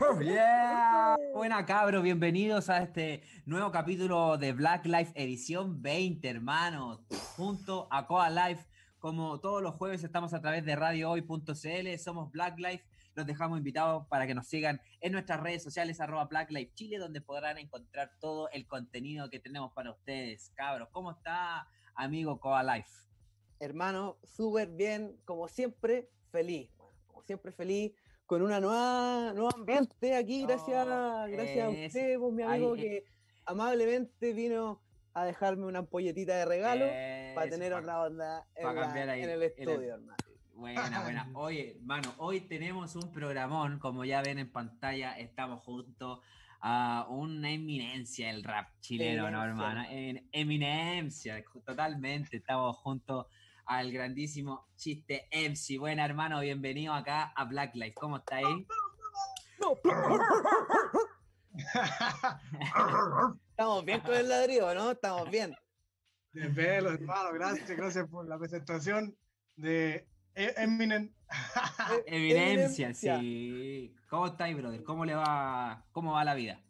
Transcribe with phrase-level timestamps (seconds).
[0.22, 1.16] Yeah.
[1.34, 7.00] Buena cabros, bienvenidos a este nuevo capítulo de Black Life edición 20, hermanos,
[7.36, 8.66] junto a Coa Life.
[8.98, 12.84] Como todos los jueves estamos a través de radiohoy.cl, somos Black Life.
[13.14, 16.96] Los dejamos invitados para que nos sigan en nuestras redes sociales, arroba Black Life Chile,
[16.96, 20.50] donde podrán encontrar todo el contenido que tenemos para ustedes.
[20.54, 22.90] Cabros, ¿cómo está, amigo Coa Life?
[23.58, 26.70] Hermano, súper bien, como siempre, feliz.
[26.78, 27.92] Bueno, como siempre, feliz
[28.30, 32.74] con una nueva nuevo ambiente aquí, gracias, Oh, gracias a es- usted, pues, mi amigo,
[32.74, 33.04] ahí, que
[33.44, 34.80] amablemente vino
[35.14, 36.86] a dejarme una ampolletita de regalo
[37.34, 40.16] para tener pa- otra onda en, pa la- cambiar ahí en el estudio, hermano.
[40.54, 41.28] Buena, buena.
[41.34, 46.22] Oye, hermano, hoy tenemos un programón, como ya ven en pantalla, estamos junto
[46.60, 49.84] a una eminencia del rap chileno, ¿no, Eminencia, hermano?
[49.90, 52.36] En- eminencia, totalmente.
[52.36, 53.26] Estamos junto
[53.70, 55.78] al grandísimo chiste MC.
[55.78, 57.94] Buena, hermano, bienvenido acá a Black Life.
[57.94, 58.66] ¿Cómo está ahí?
[63.50, 64.90] Estamos bien con el ladrillo, ¿no?
[64.90, 65.54] Estamos bien.
[66.32, 69.16] De pelo, hermano, gracias, gracias por la presentación
[69.54, 71.12] de E- Eminem.
[72.06, 72.92] Eminencia.
[72.92, 73.94] sí.
[74.08, 74.82] ¿Cómo estáis, brother?
[74.82, 76.60] ¿Cómo le va, cómo va la vida?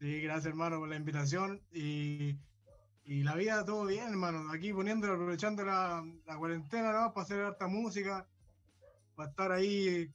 [0.00, 1.62] Sí, gracias, hermano, por la invitación.
[1.70, 2.36] Y,
[3.06, 4.50] y la vida, todo bien, hermano.
[4.50, 7.12] Aquí poniendo, aprovechando la, la cuarentena, ¿no?
[7.14, 8.26] Para hacer harta música,
[9.14, 10.12] para estar ahí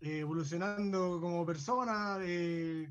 [0.00, 2.88] eh, evolucionando como persona, eh,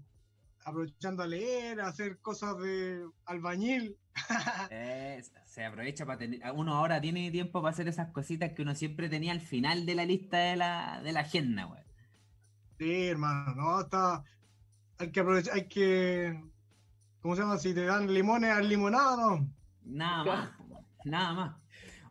[0.65, 3.97] aprovechando a leer, a hacer cosas de albañil.
[4.71, 6.41] Eh, se aprovecha para tener.
[6.53, 9.93] Uno ahora tiene tiempo para hacer esas cositas que uno siempre tenía al final de
[9.93, 11.83] la lista de la, de la agenda, güey.
[12.79, 14.23] Sí, hermano, no, está.
[14.97, 16.43] Hay que aprovechar, hay que.
[17.27, 17.57] ¿Cómo se llama?
[17.57, 19.53] Si te dan limones al limonada, ¿no?
[19.83, 20.49] Nada más,
[21.03, 21.55] nada más.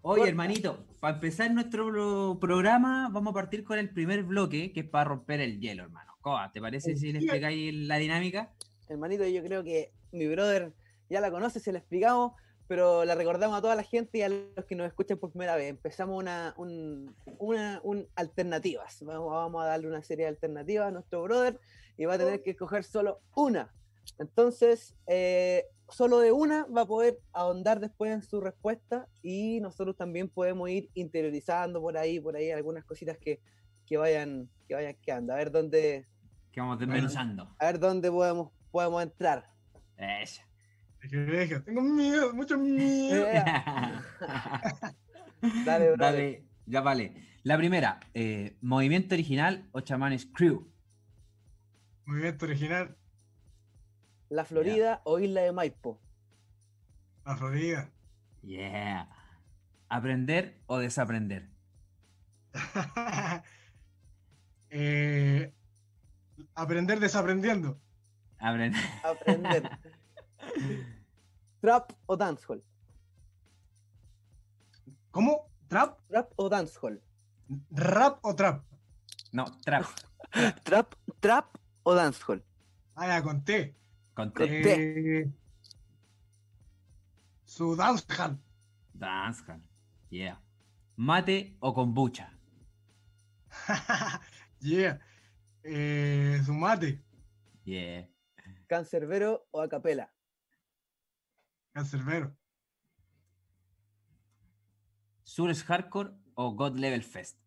[0.03, 4.81] Oye, hermanito, para empezar nuestro pro- programa, vamos a partir con el primer bloque, que
[4.81, 6.13] es para romper el hielo, hermano.
[6.21, 8.53] Coa, ¿te parece El si le explicáis la dinámica?
[8.91, 10.75] Hermanito, yo creo que mi brother
[11.09, 12.33] ya la conoce, se la explicamos,
[12.69, 15.57] pero la recordamos a toda la gente y a los que nos escuchan por primera
[15.57, 15.71] vez.
[15.71, 19.03] Empezamos una, un, una un alternativas.
[19.03, 21.59] Vamos, vamos a darle una serie de alternativas a nuestro brother
[21.97, 23.73] y va a tener que escoger solo una.
[24.19, 29.97] Entonces, eh, solo de una va a poder ahondar después en su respuesta y nosotros
[29.97, 33.41] también podemos ir interiorizando por ahí, por ahí algunas cositas que,
[33.87, 35.33] que vayan, que vayan quedando.
[35.33, 36.07] A ver dónde,
[36.53, 37.55] Que vamos desmenuzando.
[37.59, 39.51] a ver dónde podemos, podemos entrar.
[41.11, 43.27] Deje, Tengo miedo, mucho miedo.
[45.43, 45.99] Eh, Dale, brother.
[45.99, 47.13] Dale, ya vale.
[47.43, 50.67] La primera, eh, ¿movimiento original o chamanes crew?
[52.07, 52.97] Movimiento original,
[54.29, 56.01] La Florida o Isla de Maipo.
[57.25, 57.91] la Florida.
[58.43, 59.09] Yeah.
[59.89, 61.49] ¿Aprender o desaprender?
[64.69, 65.55] Eh,
[66.55, 67.81] aprender desaprendiendo.
[68.39, 68.83] Aprender.
[69.05, 69.71] Aprender.
[71.61, 72.63] Trap o dancehall.
[75.13, 75.49] ¿Cómo?
[75.69, 75.99] ¿Trap?
[76.09, 77.01] Trap o dancehall.
[77.71, 78.65] ¿Rap o trap?
[79.33, 79.87] No, trap.
[80.65, 81.47] Trap, trap
[81.85, 82.43] o dancehall.
[82.97, 83.75] Ah, ya conté.
[84.17, 84.47] Con T.
[84.47, 84.73] T.
[84.73, 85.31] Eh,
[87.45, 88.41] su dancehall.
[88.95, 89.63] Dancehall.
[90.09, 90.41] Yeah.
[90.97, 92.33] ¿Mate o kombucha?
[94.61, 94.99] yeah.
[95.63, 97.05] Eh, su mate.
[97.65, 98.09] Yeah.
[98.67, 100.11] Cancerbero o acapela.
[101.75, 102.35] Cancerbero.
[105.25, 107.39] ¿Sures Hardcore o God Level Fest?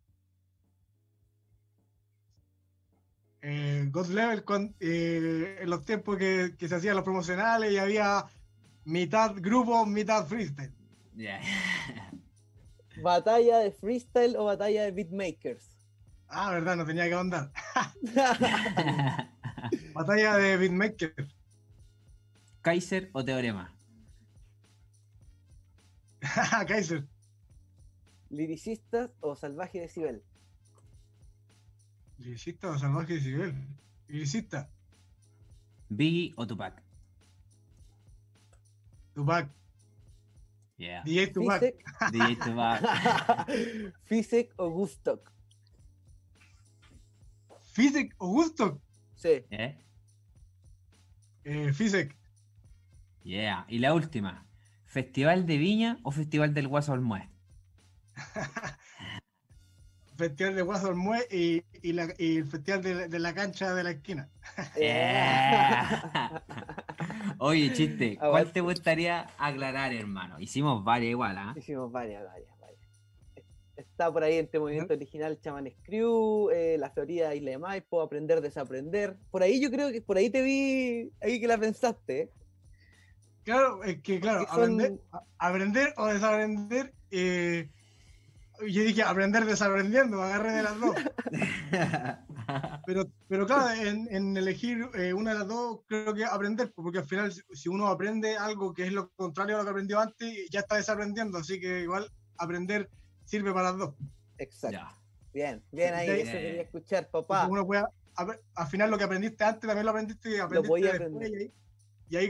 [3.42, 4.44] Eh, God Level
[4.80, 8.26] eh, en los tiempos que, que se hacían los promocionales y había
[8.86, 10.74] mitad grupo, mitad freestyle.
[11.16, 11.42] Yeah.
[13.02, 15.70] Batalla de freestyle o batalla de beatmakers.
[16.28, 17.52] Ah, verdad, no tenía que ahondar.
[19.94, 21.14] Batalla de beatmaker.
[22.62, 23.74] ¿Kaiser o Teorema?
[26.68, 27.08] Kaiser.
[28.30, 30.24] Liricistas o salvaje decibel.
[32.19, 33.56] Liricista o salvaje de Sibel.
[34.07, 34.69] Liricista.
[35.89, 36.83] ¿Biggie o Tupac?
[39.13, 39.50] Tupac.
[40.77, 41.04] Yeah.
[41.04, 41.60] DJ Tupac.
[41.60, 42.81] Fisek, DJ Tupac.
[44.07, 45.31] Fisek o Gustock.
[47.74, 48.81] Fisek o Gusto.
[49.15, 49.45] Sí.
[49.50, 49.77] ¿Eh?
[51.45, 52.15] Eh, Fisek.
[53.24, 53.65] Yeah.
[53.69, 54.45] Y la última.
[54.86, 57.30] ¿Festival de Viña o Festival del Guaso Olmué?
[60.19, 63.74] Festival de Guaso Mue y, y, la- y el festival de, la- de la cancha
[63.74, 64.30] de la esquina.
[64.77, 66.44] Yeah.
[67.39, 68.51] Oye, chiste, ¿cuál Aguante.
[68.54, 70.39] te gustaría aclarar, hermano?
[70.39, 71.54] Hicimos varias igual, ¿ah?
[71.57, 72.80] Hicimos varias, varias, varias.
[73.77, 78.01] Está por ahí entre movimiento original Chaman Screw, eh, la teoría de Isla de Maipo,
[78.01, 79.15] aprender, desaprender.
[79.31, 82.19] Por ahí yo creo que por ahí te vi, ahí que la pensaste.
[82.24, 82.30] ¿eh?
[83.44, 85.00] Claro, es que claro, aprender,
[85.38, 86.94] aprender o desaprender.
[87.10, 87.69] Eh,
[88.68, 90.96] yo dije aprender desaprendiendo, agarré de las dos.
[92.86, 97.06] pero, pero claro, en, elegir eh, una de las dos, creo que aprender, porque al
[97.06, 100.62] final, si uno aprende algo que es lo contrario a lo que aprendió antes, ya
[100.62, 101.38] está desaprendiendo.
[101.38, 102.90] Así que igual aprender
[103.26, 103.96] sirve para las dos.
[104.38, 104.80] Exacto.
[105.34, 107.48] Bien, bien ahí, eso quería escuchar, papá.
[107.48, 107.84] Uno puede,
[108.56, 111.52] al final lo que aprendiste antes también lo aprendiste y aprendiste después, y, ahí,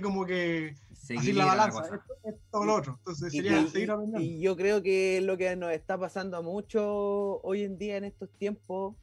[0.02, 2.96] como que seguir la balanza, esto, esto, lo otro.
[3.00, 4.26] Entonces sería seguir aprendiendo.
[4.26, 8.04] Y yo creo que lo que nos está pasando a muchos hoy en día en
[8.04, 8.96] estos tiempos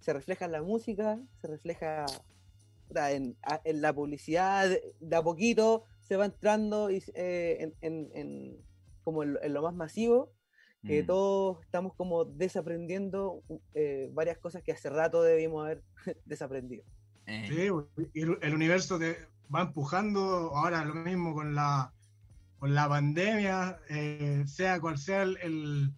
[0.00, 2.06] se refleja en la música, se refleja
[2.94, 4.68] en, en la publicidad,
[5.00, 8.56] de, a poquito se va entrando y, eh, en, en,
[9.02, 10.32] como en, lo más masivo
[10.84, 11.06] que mm.
[11.06, 13.42] todos estamos como desaprendiendo
[13.74, 15.82] eh, varias cosas que hace rato debimos haber
[16.24, 16.84] desaprendido.
[17.26, 17.44] Eh.
[17.48, 19.16] Sí, el, el universo te
[19.54, 21.92] va empujando ahora lo mismo con la,
[22.58, 25.92] con la pandemia, eh, sea cual sea el,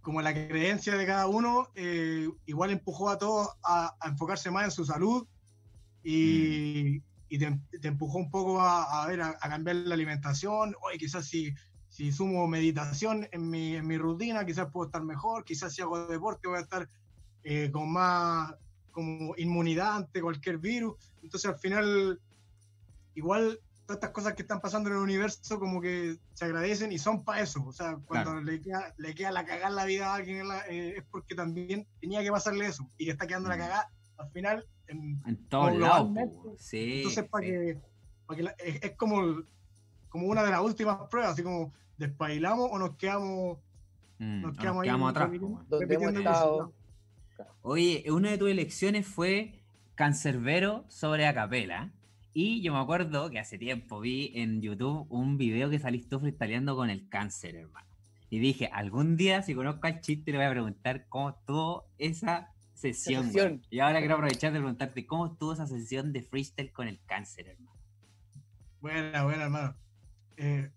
[0.00, 1.68] como la creencia de cada uno,
[2.46, 5.26] igual empujó a todos a, enfocarse más en su salud
[6.02, 7.02] y, mm.
[7.30, 11.52] y te, empujó un poco a, a ver, a, cambiar la alimentación, oye, quizás si
[11.88, 16.06] si sumo meditación en mi, en mi rutina, quizás puedo estar mejor, quizás si hago
[16.06, 16.88] deporte voy a estar
[17.42, 18.54] eh, con más
[18.92, 20.96] como inmunidad ante cualquier virus.
[21.22, 22.20] Entonces al final,
[23.18, 26.98] igual todas estas cosas que están pasando en el universo como que se agradecen y
[26.98, 27.64] son para eso.
[27.66, 31.04] O sea, cuando le, queda, le queda la cagada la vida a alguien eh, es
[31.10, 33.58] porque también tenía que pasarle eso y le está quedando la mm.
[33.58, 36.10] cagada al final en, en todos lados.
[36.58, 37.78] Sí, Entonces, para que,
[38.26, 39.42] para que es, es, como,
[40.08, 43.58] como una de las últimas pruebas, así como despailamos o nos quedamos,
[44.18, 45.30] mm, nos quedamos, ahí atrás.
[47.62, 49.62] Oye, una de tus elecciones fue
[49.94, 51.90] Cancerbero sobre Acapela.
[52.32, 56.20] Y yo me acuerdo que hace tiempo vi en YouTube un video que saliste tú
[56.20, 57.86] freestyleando con el cáncer, hermano.
[58.30, 62.52] Y dije, algún día, si conozco al chiste, le voy a preguntar cómo estuvo esa
[62.74, 63.62] sesión.
[63.70, 67.48] Y ahora quiero aprovechar de preguntarte cómo estuvo esa sesión de freestyle con el cáncer,
[67.48, 67.78] hermano.
[68.80, 69.76] Buena, buena, hermano.
[70.36, 70.70] Eh,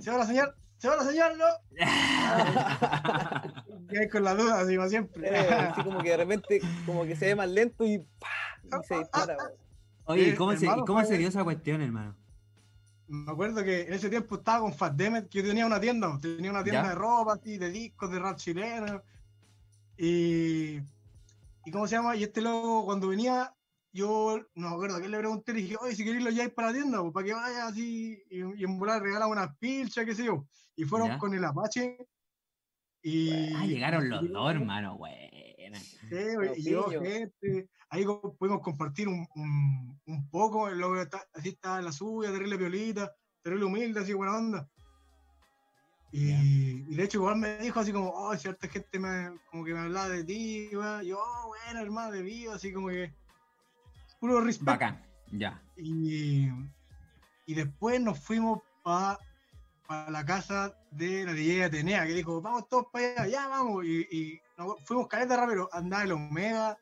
[0.00, 0.54] ¿Se va la señal?
[0.76, 1.38] ¿Se va la señal?
[1.38, 1.44] ¿No?
[4.04, 5.28] y con la duda, así como siempre.
[5.28, 8.04] Eh, así como que de repente, como que se ve más lento y, y
[8.86, 9.36] se dispara.
[10.04, 12.16] Oye, ¿cómo, se, ¿cómo se dio esa cuestión, hermano?
[13.08, 16.18] Me acuerdo que en ese tiempo estaba con Fat Demet, que yo tenía una tienda,
[16.20, 19.02] tenía una tienda de ropa, así, de discos, de rap chileno.
[19.96, 20.78] Y,
[21.64, 22.16] y ¿cómo se llama?
[22.16, 23.54] Y este loco, cuando venía,
[23.92, 26.52] yo no me acuerdo a quién le pregunté, le dije, oye, si queréis lo lleváis
[26.52, 30.14] para la tienda, pues, para que vaya así y, en volar regalan unas pilchas, qué
[30.14, 30.46] sé yo.
[30.74, 31.98] Y fueron con el Apache.
[33.02, 35.22] Y, ah, llegaron los dos, hermano, bueno.
[36.08, 36.16] Sí,
[36.56, 38.06] y yo, gente, ahí
[38.38, 39.28] pudimos compartir un,
[40.06, 44.38] un, poco, lo que está, así estaba la suya, terrible violita, terrible humilde, así buena
[44.38, 44.68] onda.
[46.10, 49.74] Y, y, de hecho igual me dijo así como, oh, cierta gente me, como que
[49.74, 53.12] me hablaba de ti, y yo, oh, bueno, hermano, de vivo, así como que
[54.18, 54.70] puro respeto.
[54.70, 55.62] Bacán, ya.
[55.76, 56.48] Y,
[57.44, 59.18] y después nos fuimos para
[60.08, 63.84] la casa de la DJ Atenea, que dijo, vamos todos para allá, ya vamos.
[63.84, 66.78] Y, y nos fuimos caleta rápido, andaba el Omega,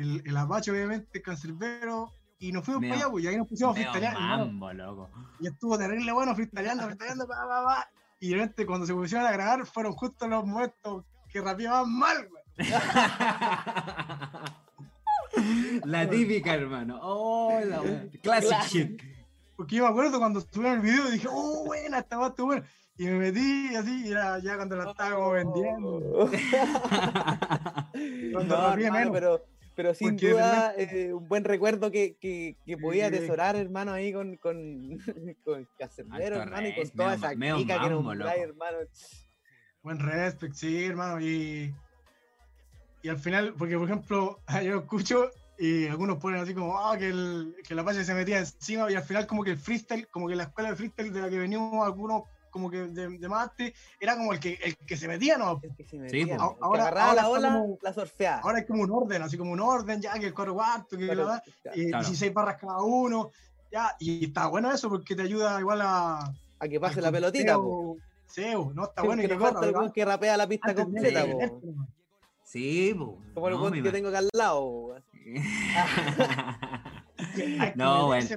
[0.00, 3.46] el, el Apache, obviamente, el Cancerbero, y nos fuimos para allá, pues, y ahí nos
[3.46, 5.10] pusimos a loco.
[5.40, 7.90] Y estuvo terrible bueno, freestyleando, freestyleando, pa, pa, pa.
[8.18, 12.28] Y de repente, cuando se pusieron a grabar, fueron justo los momentos que rapeaban mal,
[12.28, 12.42] güey.
[15.84, 16.98] La típica, hermano.
[17.02, 17.82] Oh, la
[18.22, 19.02] Classic shit.
[19.56, 22.66] Porque yo me acuerdo cuando subieron el video y dije, oh, buena, esta basta buena.
[22.96, 26.28] Y me metí así, y era ya cuando la estaba como vendiendo.
[28.32, 29.44] cuando no, pero,
[29.80, 34.36] pero sin duda, eh, un buen recuerdo que, que, que podía atesorar, hermano, ahí con,
[34.36, 34.98] con,
[35.44, 35.66] con
[36.20, 38.78] hermano, y con toda esa chica que nos trae, hermano.
[39.82, 41.74] Buen respect, sí, hermano, y
[43.02, 47.08] y al final, porque por ejemplo, yo escucho y algunos ponen así como, ah, que,
[47.08, 50.28] el, que la Apache se metía encima y al final como que el freestyle, como
[50.28, 53.74] que la escuela de freestyle de la que venimos algunos como que de, de Mate,
[53.98, 55.60] era como el que, el que se metía, ¿no?
[55.62, 56.26] El que se metía.
[56.26, 58.40] Sí, ahora, agarraba la ola, la surfeaba.
[58.40, 61.14] Ahora es como un orden, así como un orden, ya que el cuatro cuarto, que
[61.14, 61.42] la,
[61.74, 63.30] y 16 barras cada uno,
[63.70, 66.32] ya, y está bueno eso porque te ayuda igual a...
[66.58, 67.56] A que pase la pelotita,
[68.26, 69.22] Sí, no, está bueno.
[69.22, 71.60] Que, que, corta, que rapea la pista completa, po.
[72.44, 72.94] Sí,
[73.34, 74.96] Como el no, que tengo acá al lado.
[77.76, 78.28] no, bueno.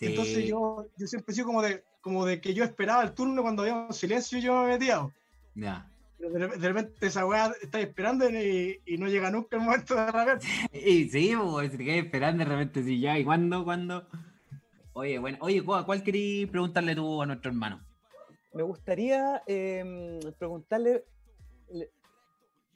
[0.00, 3.40] Entonces yo, yo siempre he sido como de, como de que yo esperaba el turno
[3.40, 5.08] cuando había un silencio y yo me metía.
[5.54, 5.88] Ya.
[6.18, 10.40] de, repente esa weá está esperando y, no llega nunca el momento de rapear.
[10.72, 13.64] Y sí, pues, te esperando de repente, si ya, ¿y cuándo?
[13.64, 14.06] ¿Cuándo?
[14.94, 17.80] Oye, bueno, oye, ¿cuál, querías preguntarle tú a nuestro hermano?
[18.52, 21.04] Me gustaría em, preguntarle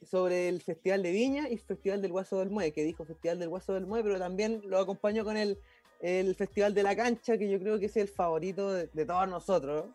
[0.03, 3.39] sobre el Festival de Viña y el Festival del Guaso del Mue, que dijo Festival
[3.39, 5.59] del Guaso del Mue, pero también lo acompañó con el,
[6.01, 9.85] el Festival de la Cancha, que yo creo que es el favorito de, todos nosotros,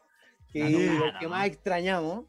[0.53, 2.25] que es el que más extrañamos.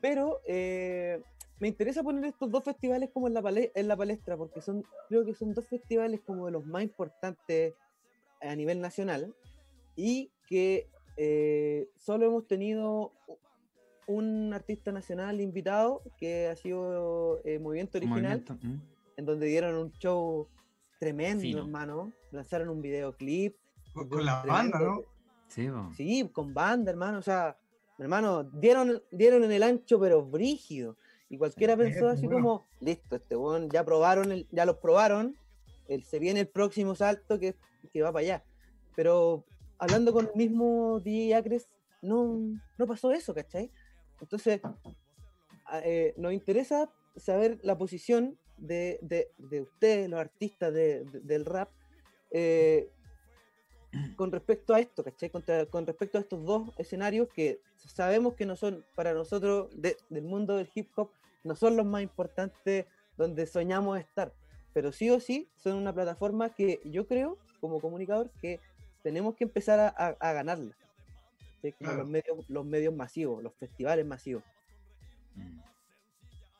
[0.00, 1.22] Pero eh,
[1.58, 3.42] me interesa poner estos dos festivales como en la,
[3.74, 7.74] en la palestra, porque son, creo que son dos festivales como de los más importantes
[8.40, 9.34] a nivel nacional
[9.96, 13.12] y que eh, solo hemos tenido
[14.06, 18.74] un artista nacional invitado que ha sido eh, Movimiento Original, mm.
[19.16, 20.46] en donde dieron un show
[21.00, 22.12] tremendo, hermano.
[22.36, 23.56] Lanzaron un videoclip.
[23.92, 25.02] Con, la banda, ¿no?
[25.48, 27.18] Sí, sí, con banda, hermano.
[27.18, 27.56] O sea,
[27.98, 30.96] hermano, dieron, dieron en el ancho, pero brígido.
[31.28, 35.36] Y cualquiera pensó así como, listo, este bueno, ya probaron, ya los probaron,
[35.88, 37.56] el, se viene el próximo salto que,
[37.92, 38.44] que va para allá.
[38.94, 39.44] Pero
[39.78, 41.68] hablando con el mismo DJ Acres,
[42.02, 42.38] no,
[42.78, 43.72] no pasó eso, ¿cachai?
[44.20, 44.60] Entonces,
[45.82, 51.70] eh, nos interesa saber la posición de, de, ustedes, los artistas del rap,
[52.30, 52.88] eh,
[54.16, 55.30] con respecto a esto, ¿cachai?
[55.30, 60.56] Con, respecto a estos dos escenarios que sabemos que no son, para nosotros, del mundo
[60.56, 61.10] del hip hop,
[61.44, 64.32] no son los más importantes donde soñamos estar,
[64.72, 68.60] pero sí o sí son una plataforma que yo creo, como comunicador, que
[69.02, 70.76] tenemos que empezar a, ganarla.
[71.80, 74.42] los, medios, los medios masivos, los festivales masivos.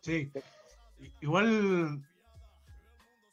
[0.00, 0.30] Sí,
[1.20, 2.06] igual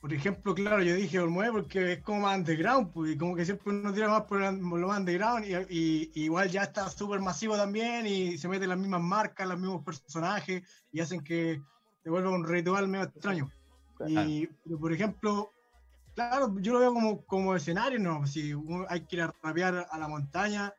[0.03, 3.45] por ejemplo, claro, yo dije Olmué porque es como más underground, pues, y como que
[3.45, 8.05] siempre uno tira más por, lo más underground, y, igual ya está súper masivo también,
[8.05, 11.61] y se meten las mismas marcas, los mismos personajes, y hacen que
[12.03, 13.49] se vuelva un ritual medio extraño.
[14.05, 15.53] Y, por ejemplo,
[16.15, 18.27] claro, yo lo veo como, como escenario, ¿no?
[18.27, 18.53] Si
[18.89, 20.73] hay que ir a rapear a la montaña,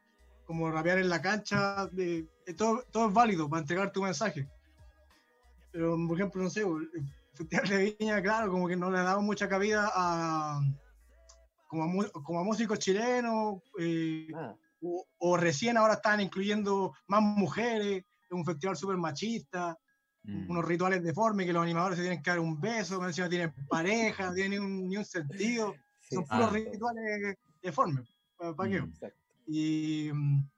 [0.44, 2.28] como rapear en la cancha, de,
[2.58, 4.46] todo, todo es válido para entregar tu mensaje.
[5.72, 6.62] Pero, por ejemplo, no sé,
[7.34, 10.60] Festival de Viña, claro, como que no le ha dado mucha cabida a
[11.66, 14.54] como a, como músicos chilenos, eh, ah.
[15.18, 19.76] o, recién ahora están incluyendo más mujeres, es un festival súper machista,
[20.22, 20.50] mm.
[20.50, 24.26] unos rituales deformes que los animadores se tienen que dar un beso, encima tienen pareja,
[24.26, 25.74] no tienen ni un sentido,
[26.08, 28.80] son puros rituales deformes, ¿para, qué?
[28.80, 28.92] Mm,
[29.46, 30.48] y mm,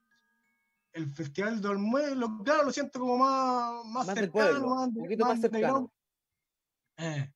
[0.93, 2.03] el Festival de Olmué,
[2.43, 5.91] claro, lo siento como más, más, cercano, más, un poquito más, cercano.
[6.97, 7.31] Eh,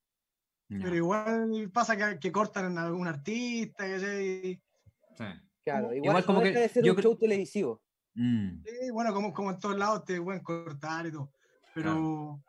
[0.67, 4.61] pero igual pasa que, que, cortan a algún artista, que sí.
[5.63, 7.81] Claro, igual, como que ser un show televisivo.
[8.15, 8.63] Mm.
[8.63, 11.31] Sí, bueno, como, como en todos lados te pueden cortar y todo.
[11.73, 12.41] Pero,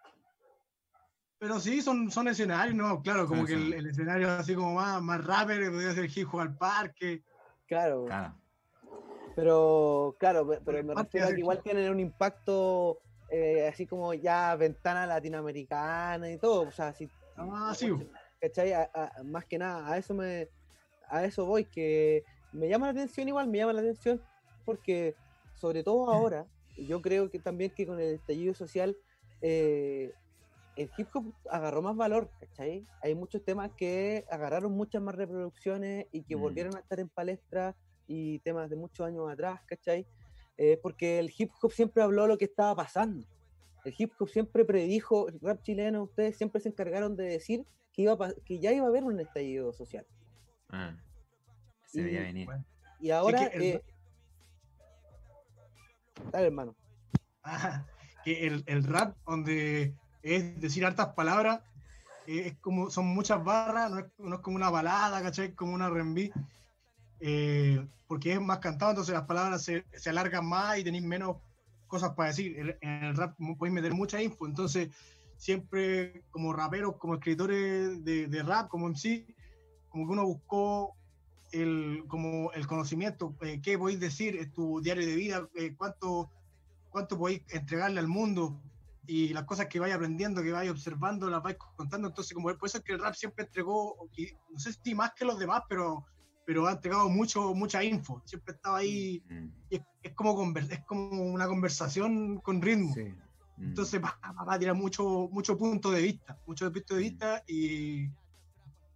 [1.38, 3.02] pero sí, son, son escenarios, ¿no?
[3.02, 7.22] Claro, como que el, escenario así como más, más rapper, podría ser hip al parque.
[7.66, 8.06] Claro.
[9.34, 13.00] Pero, claro, pero me refiero a que igual tienen un impacto
[13.34, 17.08] eh, así como ya ventana latinoamericana y todo, o sea, así,
[17.38, 17.90] ah, sí.
[19.24, 20.48] más que nada, a eso me
[21.08, 24.20] a eso voy, que me llama la atención igual, me llama la atención
[24.66, 25.14] porque
[25.54, 26.46] sobre todo ahora,
[26.76, 28.96] yo creo que también que con el estallido social
[29.40, 30.12] eh,
[30.76, 32.86] el hip hop agarró más valor, ¿cachai?
[33.02, 36.40] Hay muchos temas que agarraron muchas más reproducciones y que mm.
[36.40, 37.74] volvieron a estar en palestra
[38.06, 40.06] y temas de muchos años atrás, ¿cachai?
[40.58, 43.26] Eh, porque el hip hop siempre habló lo que estaba pasando.
[43.84, 48.02] El hip hop siempre predijo, el rap chileno, ustedes siempre se encargaron de decir que,
[48.02, 50.06] iba que ya iba a haber un estallido social.
[50.68, 50.96] Ah,
[51.86, 52.48] se veía venir.
[53.00, 53.50] Y ahora...
[53.52, 53.82] Eh,
[56.30, 56.76] dale, hermano.
[58.24, 61.60] que el, el, rap, donde es decir hartas palabras,
[62.26, 65.54] es como, son muchas barras, no es, no es como una balada, ¿cachai?
[65.54, 66.32] Como una R&B.
[67.24, 71.36] Eh, porque es más cantado, entonces las palabras se, se alargan más y tenéis menos
[71.86, 72.76] cosas para decir.
[72.80, 74.88] En el rap podéis meter mucha info, entonces
[75.36, 79.24] siempre como raperos, como escritores de, de rap, como sí,
[79.88, 80.96] como que uno buscó
[81.52, 86.28] el, como el conocimiento, eh, qué podéis decir en tu diario de vida, eh, cuánto,
[86.90, 88.60] cuánto podéis entregarle al mundo
[89.06, 92.08] y las cosas que vais aprendiendo, que vais observando, las vais contando.
[92.08, 93.96] Entonces, como por eso es que el rap siempre entregó,
[94.50, 96.04] no sé si más que los demás, pero
[96.44, 98.22] pero ha entregado mucho, mucha info.
[98.24, 99.22] Siempre estaba ahí.
[99.28, 99.48] Mm.
[99.70, 102.94] es, como es como una conversación con ritmo.
[103.56, 103.64] Mm.
[103.64, 107.04] Entonces va, a tirar mucho, mucho punto de vista, mucho punto de mm.
[107.04, 108.08] vista y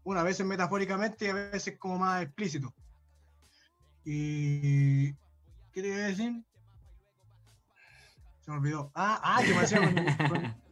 [0.05, 2.73] una a veces metafóricamente y a veces como más explícito.
[4.05, 5.13] Y
[5.73, 6.45] ¿qué te iba a decir?
[8.41, 8.91] Se me olvidó.
[8.95, 10.66] Ah, ah, que me hacía con, con-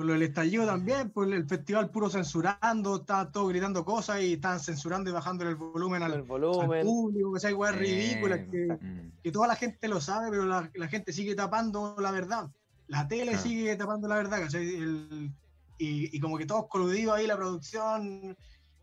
[0.00, 4.32] con lo del estallido también, pues el festival puro censurando, estaban todos gritando cosas y
[4.32, 6.86] estaban censurando y bajando el volumen al, El al volumen.
[6.86, 9.12] público, que sea igual ridícula, Eh, que, mm.
[9.22, 12.48] que toda la gente lo sabe, pero la, la gente sigue tapando la verdad.
[12.86, 13.42] La tele Claro.
[13.42, 14.66] sigue tapando la verdad, ¿cachai?
[14.74, 15.34] El-
[15.76, 18.34] y, y como que todos coludidos ahí, la producción.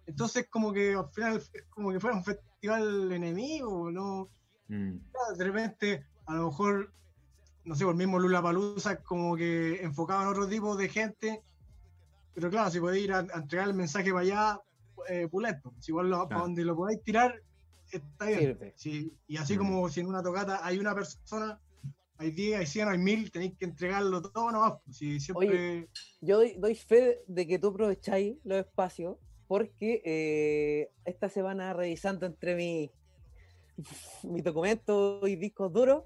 [0.05, 4.29] Entonces, como que al final, como que fuera un festival enemigo, ¿no?
[4.67, 4.97] Mm.
[5.35, 6.93] de repente, a lo mejor,
[7.67, 11.43] no sé, por el mismo Lula Palusa, como que enfocaban otro tipo de gente,
[12.33, 14.61] pero claro, si podéis ir a, a entregar el mensaje para allá,
[15.09, 15.73] eh, pulento.
[15.79, 16.43] Si igual lo- para Claro.
[16.43, 17.41] donde lo podáis tirar,
[17.91, 18.57] está bien.
[19.27, 21.59] Y así como si en una tocata hay una persona,
[22.17, 24.73] hay 10, hay 100, hay 1000, tenéis que entregarlo todo nomás.
[24.85, 25.87] pues, Si siempre.
[26.21, 32.25] Yo doy, doy fe de que tú aprovecháis los espacios porque eh, esta semana revisando
[32.25, 32.91] entre mi,
[34.23, 36.03] mis documentos y discos duros,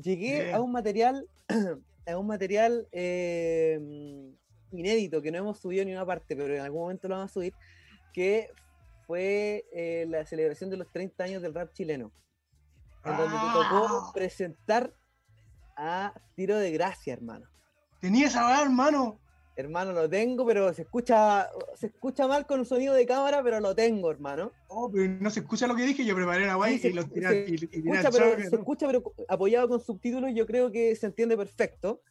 [0.00, 1.28] llegué a un material,
[2.06, 3.78] a un material eh,
[4.72, 7.34] inédito que no hemos subido ni una parte, pero en algún momento lo vamos a
[7.34, 7.54] subir,
[8.12, 8.50] que
[9.06, 12.12] fue eh, la celebración de los 30 años del rap chileno,
[13.04, 14.10] en donde te tocó ¡Ah!
[14.14, 14.92] presentar
[15.76, 17.46] a Tiro de Gracia, hermano.
[18.00, 19.18] Tenía esa weá, hermano.
[19.58, 23.58] Hermano, lo tengo, pero se escucha, se escucha mal con un sonido de cámara, pero
[23.58, 24.52] lo tengo, hermano.
[24.68, 26.04] Oh, pero no se escucha lo que dije.
[26.04, 27.48] Yo preparé weá Sí, y se- lo tiré.
[27.48, 28.58] Se escucha, pero, choque, se ¿no?
[28.58, 32.02] escucha, pero apoyado con subtítulos, yo creo que se entiende perfecto.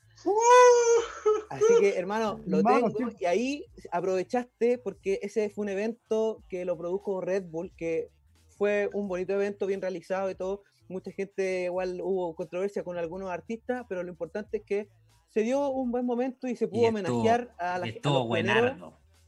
[1.49, 3.11] Así que, hermano, lo Hermano, tengo.
[3.17, 8.09] Y ahí aprovechaste porque ese fue un evento que lo produjo Red Bull, que
[8.57, 10.63] fue un bonito evento, bien realizado y todo.
[10.89, 14.89] Mucha gente, igual hubo controversia con algunos artistas, pero lo importante es que
[15.37, 17.93] se dio un buen momento y se pudo estuvo- homenajear a, la, Y a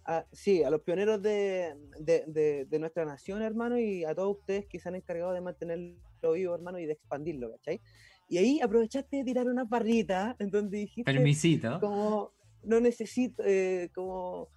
[0.06, 4.38] a- sí, a los pioneros de, de- de- de nuestra nación, hermano, y a todos
[4.40, 7.80] ustedes que se han encargado de mantenerlo vivo, hermano, y de expandirlo, ¿cachai?
[8.28, 11.80] Y ahí aprovechaste de tirar unas barritas en donde dijiste Permisito.
[11.80, 12.32] como,
[12.64, 14.48] no necesito, eh, como,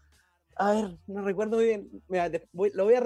[0.56, 3.00] a ver, no recuerdo muy bien, Mira, voy- lo voy a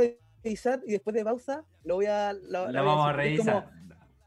[0.45, 2.33] revisar y después de pausa lo voy a...
[2.33, 3.71] Lo, Lo vamos a porque es como, revisar.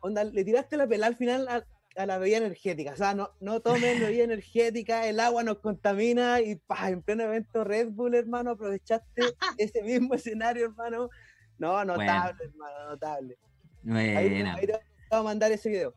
[0.02, 1.64] onda, le tiraste la pelada al final a,
[2.00, 2.94] a la bebida energética.
[2.94, 7.24] O sea, no, no tomen bebida energética, el agua nos contamina y pa, en pleno
[7.24, 9.22] evento Red Bull, hermano, aprovechaste
[9.58, 11.10] ese mismo escenario, hermano.
[11.58, 13.38] No, notable, hermano, notable.
[13.86, 14.56] Ahí, Buena.
[14.56, 15.94] ahí te voy a mandar ese video.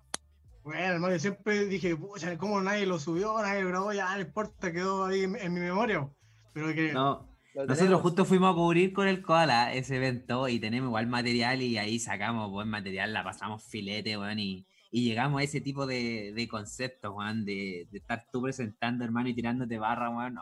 [0.64, 3.40] Bueno, hermano, yo siempre dije, pucha, ¿cómo nadie lo subió?
[3.40, 6.08] Nadie lo grabó, ya no importa, quedó ahí en, en mi memoria.
[6.52, 6.92] Pero que.
[6.92, 11.62] No, nosotros justo fuimos a cubrir con el Koala ese evento y tenemos igual material
[11.62, 15.86] y ahí sacamos buen material, la pasamos filete, weón, y, y llegamos a ese tipo
[15.86, 20.38] de, de conceptos, weón, de, de estar tú presentando, hermano, y tirándote barra, weón.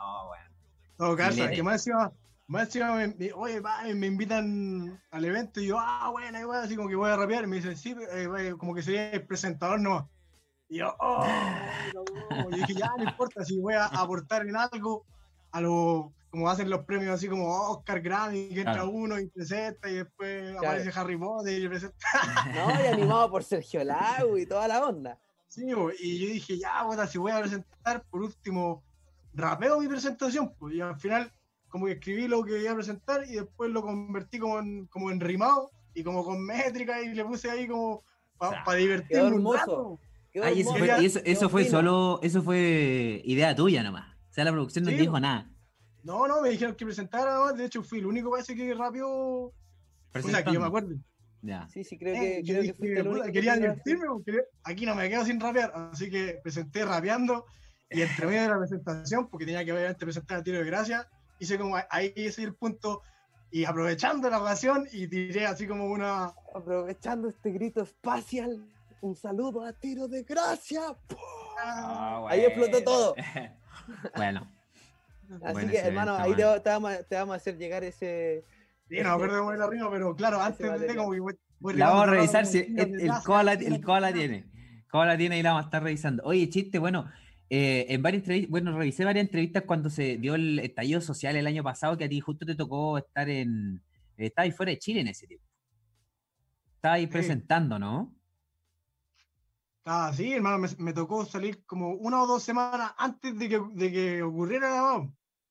[0.99, 1.53] Oh, caso, Filete.
[1.53, 2.13] es que más encima,
[2.49, 6.63] más encima me, me- oye, va, me invitan al evento y yo, ah, bueno, bueno,
[6.63, 7.45] así como que voy a rapear.
[7.45, 10.07] Y me dicen, sí, eh, vaya, como que sería el presentador nomás.
[10.69, 11.25] Y yo, oh,
[11.95, 12.51] no, no.
[12.51, 15.07] Y dije, ya, no importa, si voy a aportar en algo,
[15.53, 18.91] a lo, como hacen los premios así como Oscar Grammy, que entra Claro.
[18.91, 20.59] uno y presenta y después Claro.
[20.69, 21.97] aparece Harry Potter y presenta.
[22.55, 25.19] No, y animado por Sergio Lago y toda la onda.
[25.49, 28.85] Sí, y yo dije, ya, bueno, si voy a presentar, por último,
[29.35, 31.33] rapeo mi presentación, pues, y al final,
[31.69, 35.11] como que escribí lo que iba a presentar y después lo convertí como en, como
[35.11, 38.03] en rimado y como con métrica y le puse ahí como
[38.39, 39.57] para sea, divertirme un hermoso.
[39.59, 39.99] rato.
[40.33, 41.77] Qué Ay, eso fue, y eso, qué eso fue fino.
[41.79, 44.07] solo, eso fue idea tuya nomás.
[44.31, 45.51] O sea, la producción no Sí, te dijo nada.
[46.03, 49.09] No, no, me dijeron que presentara nomás, de hecho fui el único parece que rapeó,
[49.09, 49.53] o
[50.25, 50.95] sea, que yo me acuerdo.
[51.43, 51.67] Ya.
[51.69, 53.61] Sí, sí, creo Eh, que, yo creo que el puta, que quería así.
[53.63, 57.47] divertirme, porque aquí no me quedo sin rapear, así que presenté rapeando
[57.91, 61.09] y entre medio de la presentación, porque tenía que obviamente presentar a tiro de gracia,
[61.39, 63.03] hice como ahí ese el punto
[63.51, 68.63] y aprovechando la ocasión y tiré así como una Aprovechando este grito espacial,
[69.01, 70.83] un saludo a tiro de gracia.
[71.59, 72.85] Ah, Ahí explotó bueno.
[72.85, 73.15] todo.
[74.17, 74.47] bueno,
[75.31, 78.45] Así Bueno, que, hermano, ahí te, vamos, a- te vamos a hacer llegar ese.
[78.89, 82.09] Sí, no era la rima, pero claro, antes de como que voy, voy la vamos
[82.09, 84.45] a revisar si el, el gracia, koala, el koala tiene.
[84.91, 86.25] Koala tiene y la vamos a estar revisando.
[86.25, 87.09] Oye, chiste, bueno,
[87.49, 91.47] eh, en varias entrevistas, bueno, revisé varias entrevistas cuando se dio el estallido social el
[91.47, 93.81] año pasado, que a ti justo te tocó estar en.
[94.17, 95.47] Estabas ahí fuera de Chile en ese tiempo.
[96.75, 97.13] Estabas ahí Sí.
[97.13, 98.13] presentando, ¿no?
[99.85, 103.61] Ah, sí, hermano, me, me tocó salir como una o dos semanas antes de que,
[103.73, 104.83] de que ocurriera la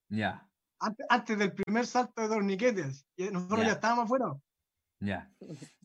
[0.10, 0.50] Ya,
[0.82, 3.06] Antes, antes del primer salto de torniquetes.
[3.17, 3.67] Y nosotros Ya.
[3.67, 4.34] ya estábamos afuera.
[5.00, 5.34] ya.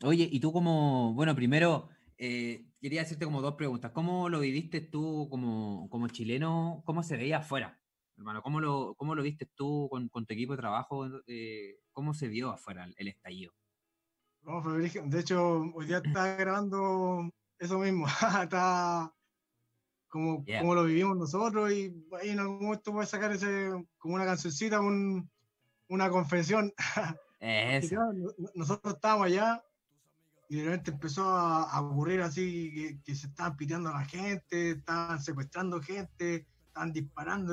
[0.02, 3.90] Oye, y tú como, bueno, primero eh, quería hacerte como dos preguntas.
[3.92, 6.82] ¿Cómo lo viviste tú como, como chileno?
[6.86, 7.80] ¿Cómo se veía afuera?
[8.16, 11.06] Hermano, ¿cómo lo, cómo lo viste tú con, con tu equipo de trabajo?
[11.26, 13.52] eh, ¿Cómo se vio afuera el, el estallido?
[14.42, 15.04] No, brígido.
[15.06, 18.06] de hecho, hoy día estaba grabando eso mismo.
[18.42, 19.12] Estaba
[20.14, 20.60] como, Yeah.
[20.60, 24.78] como lo vivimos nosotros y ahí en algún momento a sacar ese, como una cancioncita,
[24.80, 25.28] un,
[25.88, 26.72] una confesión.
[27.40, 29.62] Es claro, no- no- nosotros estábamos allá
[30.48, 34.04] y de repente empezó a, a ocurrir así que, que se estaban piteando a la
[34.04, 37.52] gente, estaban secuestrando gente, estaban disparando.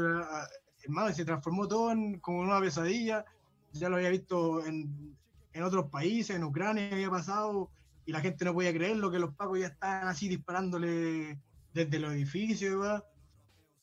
[0.83, 3.25] Hermano, y se transformó todo en como una pesadilla.
[3.73, 5.17] Ya lo había visto en,
[5.53, 7.71] en otros países, en Ucrania había pasado
[8.05, 11.39] y la gente no podía creer lo que los pacos ya estaban así disparándole
[11.73, 12.79] desde los edificios.
[12.79, 13.03] ¿verdad?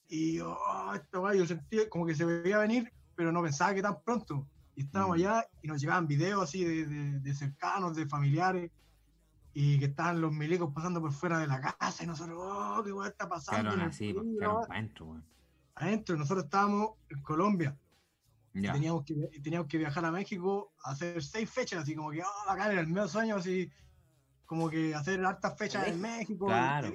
[0.08, 3.82] Y oh, esta weá, yo sentía como que se veía venir, pero no pensaba que
[3.82, 4.46] tan pronto.
[4.74, 5.20] Y estábamos Mm.
[5.20, 8.70] allá y nos llegaban videos así de, de- de cercanos, de familiares,
[9.52, 12.92] y que estaban los milicos pasando por fuera de la casa, y nosotros, oh, qué
[12.92, 13.72] weá está pasando.
[13.74, 15.24] El así, pues, pa' adentro, weón.
[15.74, 17.76] Adentro, nosotros estábamos en Colombia,
[18.52, 22.46] teníamos que, teníamos que viajar a México a hacer seis fechas, así como que, oh,
[22.46, 23.70] bacán, era el medio sueño, así,
[24.46, 26.46] como que hacer hartas fechas en México.
[26.46, 26.92] Claro,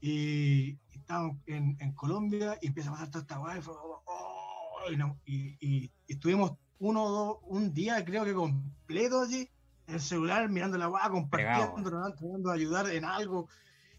[0.00, 4.02] y- estábamos en, en Colombia y empieza a pasar toda esta weá y fue como,
[4.06, 9.20] "Oh", y, no- y- y- y estuvimos uno o dos, un día creo que completo
[9.22, 9.48] así,
[9.86, 12.12] en el celular mirando la weá, compartiendo, Pegado.
[12.16, 13.48] tratando de ayudar en algo,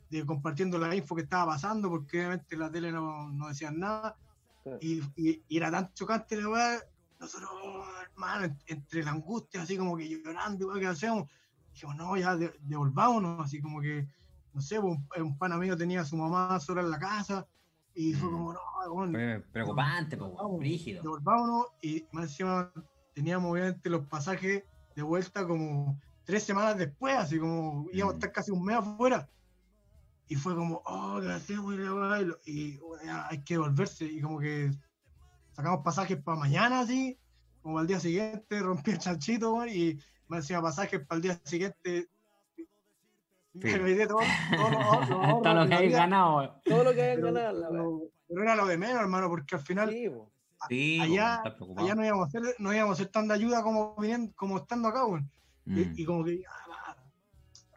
[0.10, 4.18] de compartiendo la info que estaba pasando, porque obviamente la tele no, no decían nada,
[4.64, 4.80] Claro.
[4.82, 6.80] y, y- y era tan chocante la weá,
[7.20, 7.50] nosotros,
[8.12, 11.30] hermano, en- entre la angustia, así como que llorando, igual que hacemos,
[11.72, 14.08] dijimos, no, ya de- devolvámonos, así como que
[14.58, 17.48] no sé, pues, un, un pan amigo tenía a su mamá sola en la casa
[17.94, 18.32] y fue Mm.
[18.34, 18.60] como, no,
[18.92, 21.04] weón, Fue preocupante, pues, brígido.
[21.04, 22.72] devolvámonos y más encima
[23.14, 24.64] teníamos obviamente los pasajes
[24.96, 28.20] de vuelta como tres semanas después, así como íbamos a Mm.
[28.20, 29.30] estar casi un mes afuera.
[30.28, 31.74] Y fue como, oh, ¿qué hacemos?
[31.76, 34.06] Y, y bueno, hay que devolverse.
[34.06, 34.72] Y como que
[35.54, 37.18] sacamos pasajes para mañana, así,
[37.62, 41.42] como al día siguiente, rompí el chanchito, weón, y más encima pasajes para el día
[41.46, 42.10] siguiente.
[43.64, 44.20] Me olvidé todo,
[44.56, 44.80] todo lo-
[45.42, 46.62] lo Todo que hay ganado.
[46.66, 49.90] Todo lo que pero, ganado pero- pero era lo de menos, hermano, porque al final
[50.70, 51.44] Sí, allá-
[51.78, 54.88] allá no íbamos a hacer, no íbamos a hacer tanta ayuda como viniendo, como estando
[54.88, 55.30] acá, weón.
[55.66, 55.78] Mm.
[55.78, 56.98] Y, y como que, ah, va,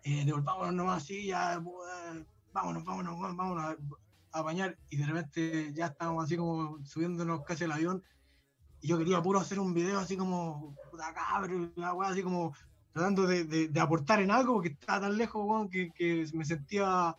[0.02, 3.76] eh, devolvámonos nomás así, ya, pues, vámonos, vámonos, vámonos a,
[4.38, 4.78] a bañar.
[4.88, 8.02] Y de repente ya estábamos así como subiéndonos casi al avión.
[8.80, 12.54] Y yo quería puro hacer un video así como, puta cabrón, así como
[12.92, 16.44] tratando de, de- de aportar en algo, porque estaba tan lejos, weón, que, que me
[16.44, 17.16] sentía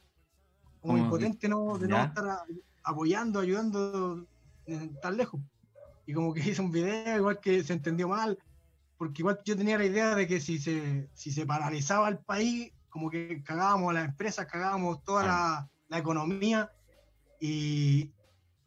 [0.79, 2.03] como Como impotente no, de no ya.
[2.05, 2.45] estar a-
[2.83, 4.27] apoyando, ayudando
[4.65, 5.41] eh, tan lejos.
[6.05, 8.37] Y como que hice un video, igual que se entendió mal,
[8.97, 12.71] porque igual yo tenía la idea de que si se, si se paralizaba el país,
[12.89, 16.71] como que cagábamos a las empresas, cagábamos toda la, la economía,
[17.39, 18.13] y,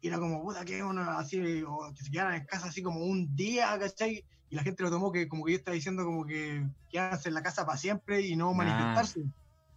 [0.01, 3.05] y era como, puta, que uno así, o que se quedaran en casa así como
[3.05, 4.25] un día, ¿cachai?
[4.49, 7.35] Y la gente lo tomó que como que yo estaba diciendo como que quedarse en
[7.35, 8.53] la casa para siempre y no Ah.
[8.53, 9.23] manifestarse.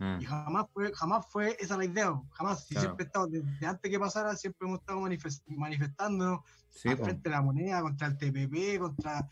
[0.00, 2.66] Ah, Y jamás fue, jamás fue esa la idea, jamás.
[2.66, 2.80] Claro.
[2.82, 7.30] siempre he estado, desde antes que pasara, siempre hemos estado manifest- manifestándonos Sí, frente de
[7.30, 9.28] la moneda, contra el TPP, contra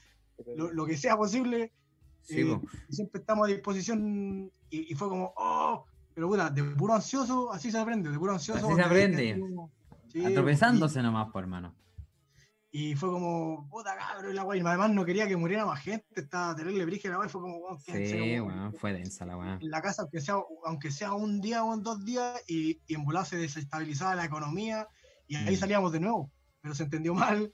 [0.56, 1.72] lo, lo que sea posible.
[2.22, 6.64] Sí, eh, y siempre estamos a disposición y, y fue como, oh, pero puta, de
[6.64, 8.58] puro ansioso, así se aprende, de puro ansioso.
[8.66, 9.38] Así se de- aprende.
[9.38, 9.70] como-
[10.08, 11.72] sí, Atropezándose nomás, por hermano.
[12.78, 14.60] Y, fue como, puta cabrón, la guay.
[14.60, 18.18] Además no quería que muriera más gente, estaba terrible brígida la guay, fue como, quédense,
[18.18, 20.34] Sí, weón, weón, fue densa la en la casa, aunque sea,
[20.66, 24.26] aunque sea un día o en dos días, y, y en volar se desestabilizaba la
[24.26, 24.86] economía,
[25.26, 25.58] y ahí Mm.
[25.58, 27.50] salíamos de nuevo, pero se entendió mal.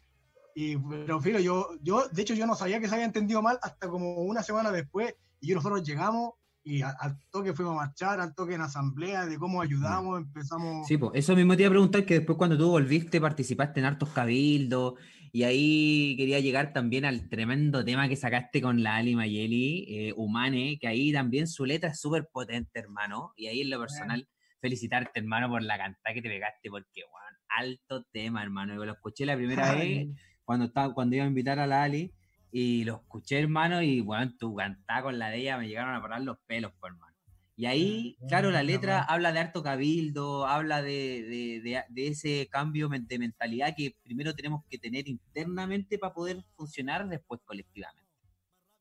[0.57, 3.61] Y, pero, filo, yo, yo, de hecho, yo no sabía que se había entendido mal
[3.63, 6.33] hasta como una semana después, y yo nosotros llegamos,
[6.64, 10.87] y al toque fuimos a marchar, al toque en asamblea, de cómo ayudamos, empezamos...
[10.87, 13.87] Sí, pues eso mismo te iba a preguntar que después cuando tú volviste participaste en
[13.87, 14.94] hartos cabildos
[15.33, 20.14] y ahí quería llegar también al tremendo tema que sacaste con la Ali Mayeli, eh,
[20.16, 24.29] Humane, que ahí también su letra es súper potente, hermano, y ahí en lo personal
[24.61, 28.92] felicitarte, hermano, por la cantada que te pegaste, porque, weón, alto tema, hermano, yo lo
[28.92, 30.09] escuché la primera vez
[30.44, 32.12] cuando, estaba, cuando iba a invitar a la Ali
[32.53, 36.03] y lo escuché, hermano, y bueno, tu cantada con la de ella me llegaron a
[36.03, 37.17] parar los pelos, pues, hermano.
[37.57, 42.09] Y ahí, Ah, claro, la letra habla de harto cabildo, habla de, de- de- de
[42.09, 48.03] ese cambio de mentalidad que primero tenemos que tener internamente para poder funcionar después colectivamente.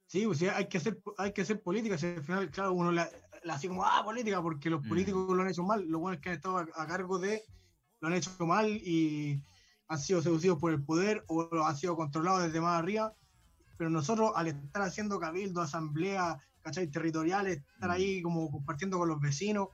[0.07, 1.97] Sí, pues sí, hay que hacer, hay que hacer política.
[1.97, 3.09] Si al final, claro, uno la,
[3.43, 4.89] la hace como, ah, política, porque los Mm.
[4.89, 5.85] políticos lo han hecho mal.
[5.87, 7.41] Lo bueno es que han estado a, a cargo de,
[8.01, 9.41] lo han hecho mal y
[9.87, 13.15] han sido seducidos por el poder o lo han sido controlados desde más arriba.
[13.81, 16.85] Pero nosotros, al estar haciendo cabildo, asamblea, ¿cachai?
[16.91, 17.93] Territoriales, estar Mm.
[17.93, 19.69] ahí como compartiendo con los vecinos,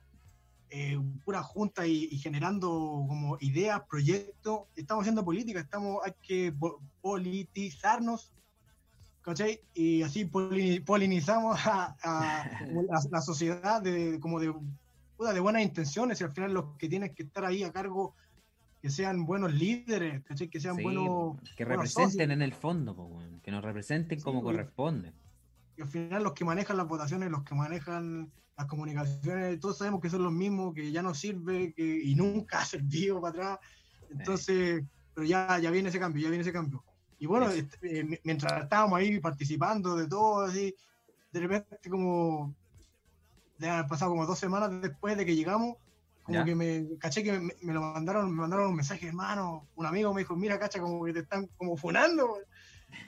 [0.70, 2.68] eh, pura junta y, y generando
[3.06, 8.32] como ideas, proyectos, estamos haciendo política, estamos, hay que po- politizarnos
[9.20, 9.60] ¿cachai?
[9.74, 12.46] Y así polini- polinizamos a, a
[13.10, 14.54] la, sociedad de, como de,
[15.18, 18.14] de buenas intenciones y al final los que tienen que estar ahí a cargo
[18.80, 20.48] que sean buenos líderes, ¿cachai?
[20.48, 21.36] que sean Sí, buenos.
[21.56, 22.30] que buenos representen socios.
[22.30, 25.12] en el fondo, po, que nos representen Sí, como corresponde.
[25.76, 30.00] Y al final los que manejan las votaciones, los que manejan las comunicaciones, todos sabemos
[30.00, 33.58] que son los mismos, que ya no sirve que, y nunca ha servido para atrás.
[34.10, 36.84] Entonces, pero ya, ya viene ese cambio, ya viene ese cambio.
[37.18, 40.74] Y bueno, este, eh, mi- mientras estábamos ahí participando de todo, así,
[41.32, 42.54] de repente como,
[43.58, 45.76] de haber pasado como dos semanas después de que llegamos,
[46.28, 46.44] como Ya.
[46.44, 50.12] que me caché que me, me lo mandaron, me mandaron un mensaje, hermano, un amigo
[50.12, 52.36] me dijo, mira, cacha, como que te están como funando,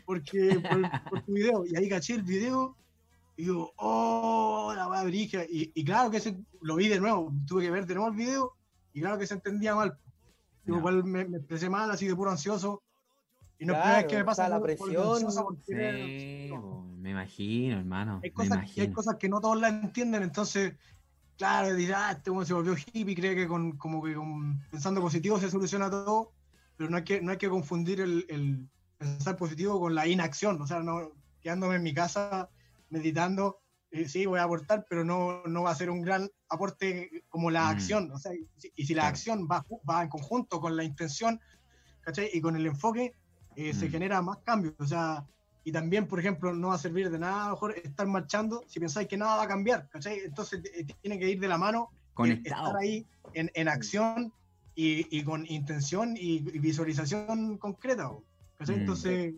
[0.06, 1.64] porque por, por tu video.
[1.66, 2.78] Y ahí caché el video
[3.36, 5.44] y digo, oh, la weá brigia.
[5.48, 6.20] Y, y claro que
[6.62, 8.52] lo vi de nuevo, tuve que ver de nuevo el video
[8.94, 9.98] y claro que se entendía mal.
[10.64, 10.78] Yo Ya.
[10.78, 12.82] igual me, me expresé mal, así de puro ansioso.
[13.58, 17.78] Y no es Claro, vez que me pasa la presión, porque Sí, po, me imagino,
[17.78, 18.20] hermano.
[18.22, 18.94] hay cosas, y hay imagino.
[18.94, 20.72] cosas que no todos la entienden, entonces,
[21.40, 25.40] claro, dirá, ah, este se volvió hippie, cree que con, como que con, pensando positivo
[25.40, 26.34] se soluciona todo,
[26.76, 30.60] pero no hay que, no hay que confundir el, el pensar positivo con la inacción,
[30.60, 32.50] o sea, no, quedándome en mi casa
[32.90, 37.08] meditando, eh, sí, voy a aportar, pero no, no va a ser un gran aporte
[37.30, 37.70] como la Mm.
[37.70, 39.14] acción, o sea, y si, y si la Claro.
[39.14, 41.40] acción va, va en conjunto con la intención,
[42.02, 42.28] ¿cachai?
[42.34, 43.14] Y con el enfoque,
[43.54, 43.92] eh, se Mm.
[43.92, 45.26] genera más cambios, o sea,
[45.64, 48.62] y también, por ejemplo, no va a servir de nada a lo mejor estar marchando
[48.66, 50.20] si pensáis que nada va a cambiar, ¿cachai?
[50.20, 52.66] Entonces eh, tiene que ir de la mano, eh, Conectado.
[52.66, 54.32] estar ahí en, en acción
[54.74, 58.10] y, y con intención y, y visualización concreta,
[58.58, 58.76] ¿cachai?
[58.76, 58.80] Mm.
[58.80, 59.34] Entonces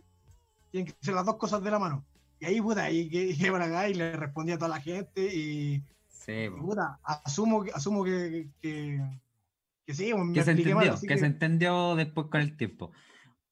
[0.71, 2.05] tienen que ser las dos cosas de la mano.
[2.41, 5.23] Y ahí, puta, ahí que que para acá y le respondí a toda la gente
[5.35, 9.01] y, Sí, y, puta, asumo, que- asumo que, que,
[9.85, 12.57] que sí, pues, que se expliqué mal, entendió, así que se entendió después con el
[12.57, 12.93] tiempo.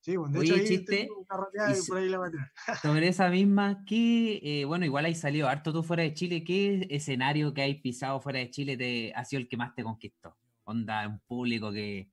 [0.00, 2.52] Sí, pues, de Oye, hecho ahí chiste, una y por ahí la.
[2.80, 6.86] Sobre esa misma, ¿qué, eh, bueno, igual hay salido harto tú fuera de Chile, ¿qué
[6.88, 10.34] escenario que hay pisado fuera de Chile te, ha sido el que más te conquistó?
[10.64, 12.08] Onda, un público que,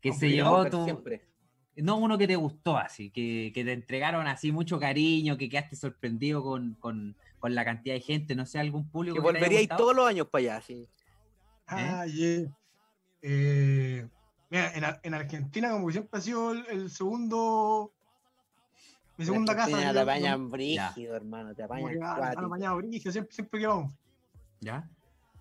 [0.00, 0.84] que se llevó tu...
[0.84, 1.26] siempre.
[1.74, 5.74] No uno que te gustó así, que, que te entregaron así mucho cariño, que quedaste
[5.74, 9.28] sorprendido con, con, con la cantidad de gente, no sé, algún público Que que te
[9.30, 9.82] haya volveríais gustado?
[9.82, 10.86] todos los años para allá, sí.
[11.66, 12.54] Ah, yeah.
[13.22, 14.06] Eh,
[14.52, 17.90] mira, en, Ar- en Argentina como que siempre ha sido el, el segundo,
[19.16, 19.92] mi segunda casa.
[19.92, 23.94] Te apañan brígido, hermano, te apañan ah, apañado brígido, siempre, siempre que vamos.
[24.60, 24.86] ¿Ya?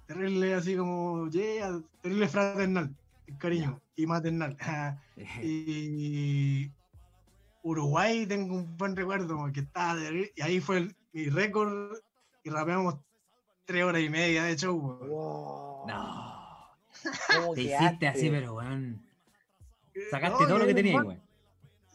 [0.07, 2.95] Terrible así como, yeah, terrible fraternal,
[3.37, 4.55] cariño y maternal.
[5.43, 6.71] y
[7.63, 11.97] Uruguay tengo un buen recuerdo, porque estaba terrible, y ahí fue el- mi récord
[12.43, 12.95] y rapeamos
[13.65, 14.79] tres horas y media de show.
[14.79, 15.85] Wow.
[15.87, 16.30] No,
[17.35, 19.01] ¿Cómo te hiciste así, pero weón,
[20.09, 21.21] sacaste No, todo lo que tenías, weón.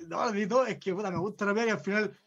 [0.09, 2.19] No, de todo, es que puta, me gusta rapear y al final,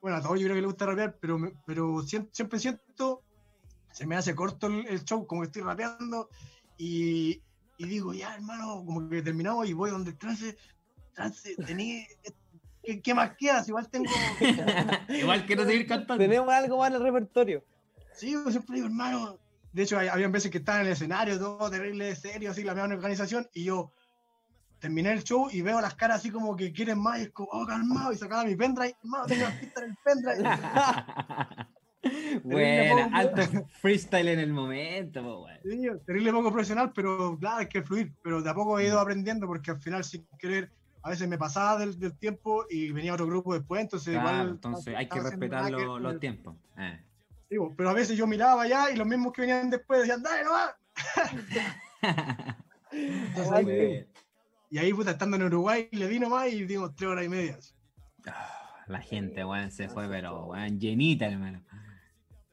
[0.00, 3.22] bueno, a todos yo creo que le gusta rapear, pero, me- pero sien- siempre siento,
[3.92, 6.28] se me hace corto el, el show, como que estoy rapeando
[6.78, 7.40] y,
[7.76, 10.56] y digo, ya hermano, como que terminamos y voy donde el trance,
[11.14, 12.06] trance, tení,
[12.82, 13.68] ¿qué, qué más quedas?
[13.68, 14.06] Igual tengo,
[15.08, 16.22] Igual quiero seguir cantando.
[16.22, 17.62] Tenemos algo más en el repertorio.
[18.14, 19.38] sí, yo siempre digo, hermano,
[19.72, 22.74] de hecho, hay- habían veces que estaba en el escenario, todo terrible, serio, así, la
[22.74, 23.92] misma organización, y yo
[24.78, 27.48] terminé el show y veo las caras así como que quieren más, y es como,
[27.52, 30.48] oh, calmado, y sacaba mi pendrive, hermano, tengo las pistas en el pendrive.
[32.44, 35.58] Buena, poco- alto freestyle en el momento, po, weón.
[35.64, 38.12] Sí, terrible poco profesional, pero claro, hay que fluir.
[38.22, 40.70] Pero de a poco he ido aprendiendo porque al final, sin querer,
[41.02, 44.48] a veces me pasaba del, del tiempo y venía otro grupo después, entonces Claro, igual.
[44.50, 46.54] entonces hay que respetar los el- tiempos.
[46.78, 47.02] Eh.
[47.50, 50.44] Digo, pero a veces yo miraba allá y los mismos que venían después decían, dale,
[50.44, 50.76] no va.
[52.92, 54.06] Entonces, ahí- Bueno.
[54.70, 57.58] y ahí, puta, estando en Uruguay, le di nomás y dimos tres horas y media.
[58.26, 61.62] Ah, La gente, weón, se fue, pero weón, llenita, hermano.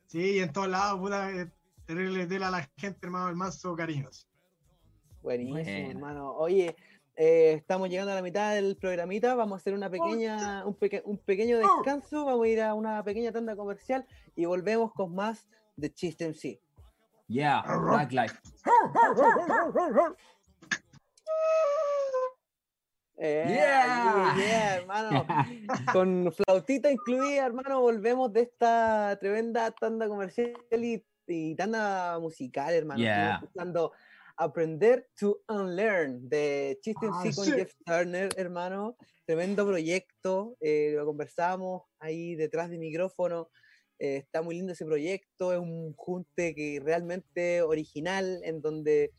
[0.08, 1.50] Sí, y en todos lados, puta, eh,
[1.86, 4.28] terrible tela a la gente, hermano, el manso cariños.
[5.22, 6.32] Buenísimo, hermano.
[6.34, 6.76] Oye,
[7.16, 9.34] eh, estamos llegando a la mitad del programita.
[9.34, 12.26] Vamos a hacer una pequeña, un, peque- un pequeño descanso.
[12.26, 14.06] Vamos a ir a una pequeña tanda comercial
[14.36, 16.60] y volvemos con más de Chiste MC.
[17.28, 18.36] Yeah, Black Life.
[23.18, 23.56] Eh, Yeah.
[23.56, 25.26] yeah, yeah, hermano.
[25.94, 33.00] Con flautita incluida, hermano, volvemos de esta tremenda tanda comercial y, y tanda musical, hermano.
[33.00, 33.36] Yeah.
[33.42, 33.94] escuchando
[34.38, 37.52] Aprender to Unlearn de Chiste Ah, MC con sí.
[37.54, 38.98] Jeff Turner, hermano.
[39.26, 40.58] Tremendo proyecto.
[40.60, 43.50] eh, lo conversábamos ahí detrás de micrófono.
[44.00, 45.54] Eh, está muy lindo ese proyecto.
[45.54, 49.12] Es un junte que realmente original, en donde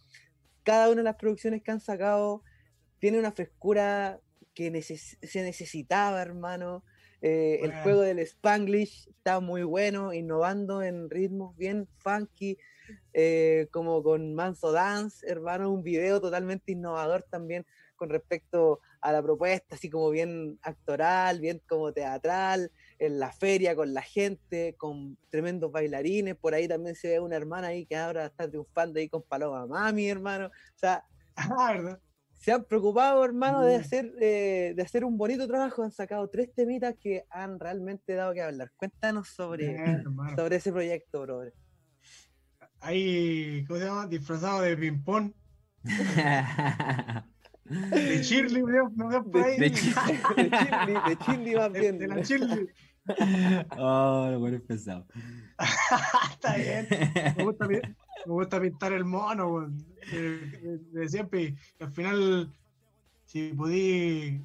[0.62, 2.42] cada una de las producciones que han sacado
[2.98, 4.20] tiene una frescura
[4.54, 6.84] que neces- se necesitaba, hermano.
[7.22, 12.58] Eh, el juego del Spanglish está muy bueno, innovando en ritmos bien funky,
[13.12, 19.22] eh, como con Manso Dance, hermano, un video totalmente innovador también con respecto a la
[19.22, 25.18] propuesta, así como bien actoral, bien como teatral, en la feria con la gente, con
[25.30, 29.08] tremendos bailarines, por ahí también se ve una hermana ahí que ahora está triunfando ahí
[29.08, 31.04] con Paloma Mami, hermano, o sea,
[31.36, 32.00] Ah, ¿verdad?
[32.38, 33.80] se han preocupado, hermano, de Mm.
[33.80, 38.32] hacer, eh, de hacer un bonito trabajo, han sacado tres temitas que han realmente dado
[38.34, 38.70] que hablar.
[38.76, 40.04] Cuéntanos sobre, Bien,
[40.36, 41.54] sobre ese proyecto, brother.
[42.80, 44.06] Ahí, ¿cómo se llama?
[44.06, 45.32] Disfrazado de ping-pong.
[47.68, 48.90] De Shirley, ¿no?
[48.96, 49.94] ¿No de de Chili,
[51.08, 51.98] de Chili más bien.
[51.98, 52.68] de la Shirley.
[53.78, 55.06] oh, lo bueno pesado.
[56.32, 56.86] Está bien.
[57.36, 57.80] Me gusta, me
[58.26, 59.78] gusta pintar el mono, weón,
[60.12, 61.54] de, de- de siempre.
[61.80, 62.52] Y al final,
[63.24, 64.40] si podí,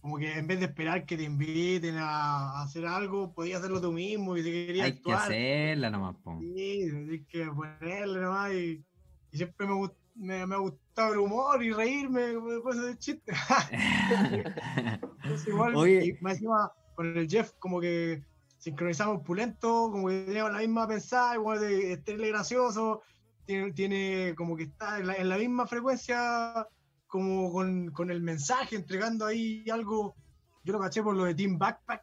[0.00, 3.92] como que en vez de esperar que te inviten a, hacer algo, podías hacerlo tú
[3.92, 4.36] mismo.
[4.36, 6.38] Y si querías Hay que actuar, hacerla nomás, po.
[6.40, 8.52] sí, hay que ponerle nomás.
[8.52, 8.84] Y,
[9.32, 13.32] y siempre me, gust- me, me ha gustado el humor y reírme, cosas de chiste.
[15.22, 16.06] Entonces, igual, Oye.
[16.06, 18.24] y más encima, con el Jeff, como que
[18.58, 23.02] sincronizamos pulento, como que teníamos la misma pensada, igual de estarle gracioso,
[23.44, 26.66] tiene, tiene como que está en la, en la misma frecuencia,
[27.06, 30.16] como con, con el mensaje, entregando ahí algo.
[30.64, 32.02] Yo lo caché por lo de Team Backpack,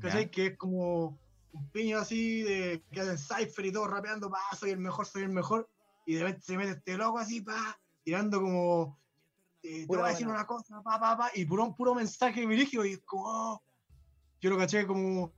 [0.00, 0.30] ¿cachai?
[0.30, 1.18] Que es como
[1.52, 5.24] un piño así, de que hacen Cypher y todo rapeando, pa, soy el mejor, soy
[5.24, 5.68] el mejor,
[6.08, 8.98] y de repente se mete este loco así, pa, tirando como.
[9.62, 10.40] eh, te voy a decir buena.
[10.40, 13.24] una cosa, pa, pa, pa, y puro, puro mensaje dirigio, y es como.
[13.26, 13.62] oh.
[14.40, 15.30] yo lo caché como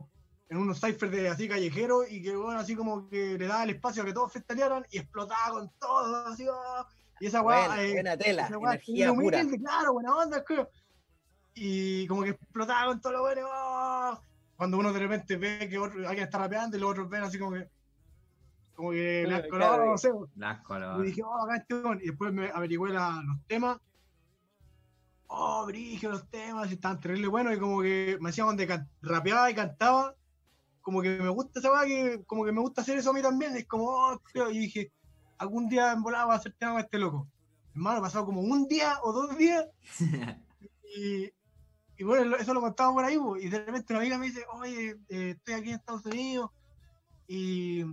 [0.48, 3.70] en unos ciphers de así callejeros, y que bueno, así como que le daba el
[3.70, 6.87] espacio a que todos festalearan y explotaba con todo, así, oh.
[7.18, 7.66] y esa weá.
[7.66, 9.38] Buena, eh, buena tela, esa weá energía pura.
[9.40, 10.68] humilde, claro, buena onda, que-
[11.54, 13.42] Y como que explotaba con todo lo bueno.
[13.52, 14.20] ¡oh!
[14.56, 17.40] Cuando uno de repente ve que otro- alguien está rapeando y los otros ven así
[17.40, 17.68] como que.
[18.80, 19.90] Como que colado, claro.
[19.92, 20.10] no sé.
[20.36, 20.60] Las
[21.00, 21.74] Y dije, oh, acá este.
[22.02, 23.78] Y después me averigüé la- los temas.
[25.26, 27.54] Oh, brigio los temas, estaban terrible buenos.
[27.54, 30.14] Y como que me hacía donde rapeaba y cantaba.
[30.80, 33.54] Como que me gusta esa que como que me gusta hacer eso a mí también.
[33.54, 34.50] Es como, oh, creo.
[34.50, 34.90] Y dije,
[35.36, 37.28] algún día en volada voy a hacer tema con este loco.
[37.74, 39.66] Hermano, pasado como un día o dos días.
[40.92, 41.30] Y,
[41.98, 44.44] y bueno, eso lo contaba por ahí, po, y de repente una amiga me dice,
[44.54, 46.50] oye, eh, estoy aquí en Estados Unidos,
[47.28, 47.84] y,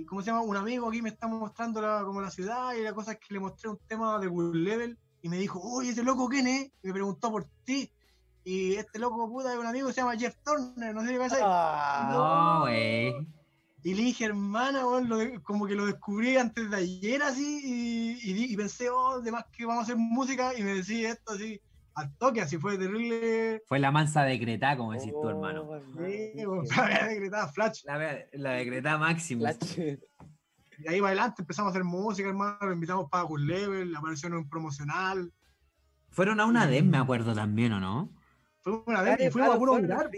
[0.00, 0.42] y ¿cómo se llama?
[0.42, 3.34] Un amigo aquí me está mostrando la, como la ciudad, y la cosa es que
[3.34, 6.66] le mostré un tema de Good Level, y me dijo, oye, ese loco, ¿quién es?
[6.82, 7.90] Y me preguntó por ti,
[8.44, 11.18] y este loco, puta, es un amigo que se llama Jeff Turner, no sé qué
[11.18, 11.36] pasa.
[11.42, 13.14] Ah, No, güey.
[13.84, 17.60] Y le dije, hermana, weón, lo de- como que lo descubrí antes de ayer así,
[17.64, 21.10] y, y di- y pensé, oh, además que vamos a hacer música, y me decía
[21.10, 21.60] esto así,
[21.98, 23.62] al toque, así fue terrible.
[23.66, 25.68] Fue la mansa decretada, como decís tú, oh, hermano.
[25.80, 26.52] Sí, brígido.
[26.52, 27.84] weón, había decretado Flash.
[27.84, 29.42] La, la decretada máximo.
[29.42, 29.78] Flash.
[30.80, 34.28] Y ahí para adelante empezamos a hacer música, hermano, lo invitamos para Good Level, apareció
[34.28, 35.32] en un promocional.
[36.10, 38.10] Fueron a una DEM, me acuerdo también, ¿o no?
[38.60, 40.10] Fue una vez y Claro, fuimos a puro mirar.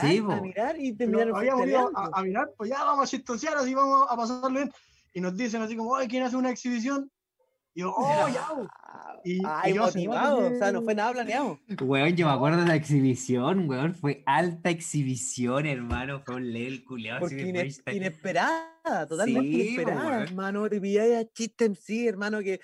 [0.00, 3.56] Sí, a mirar y terminaron habíamos ido a, a mirar, pues ya vamos a chistosear,
[3.56, 4.72] así vamos a pasarlo bien.
[5.14, 7.10] Y nos dicen así como, oye, ¿quién hace una exhibición?
[7.74, 8.48] Y yo, oh, ya.
[8.54, 8.68] bo".
[9.24, 11.58] Y- Ay, y yo motivado, o sea, no fue nada planeado.
[11.80, 13.94] Weón, yo me acuerdo de la exhibición, weón.
[13.94, 16.20] Fue alta exhibición, hermano.
[16.24, 16.82] Fue un level
[17.30, 20.22] ine- inesperada, totalmente Sí, po, inesperada, weón.
[20.22, 20.68] hermano.
[20.68, 22.60] Te pilláis a chiste en sí, hermano, que,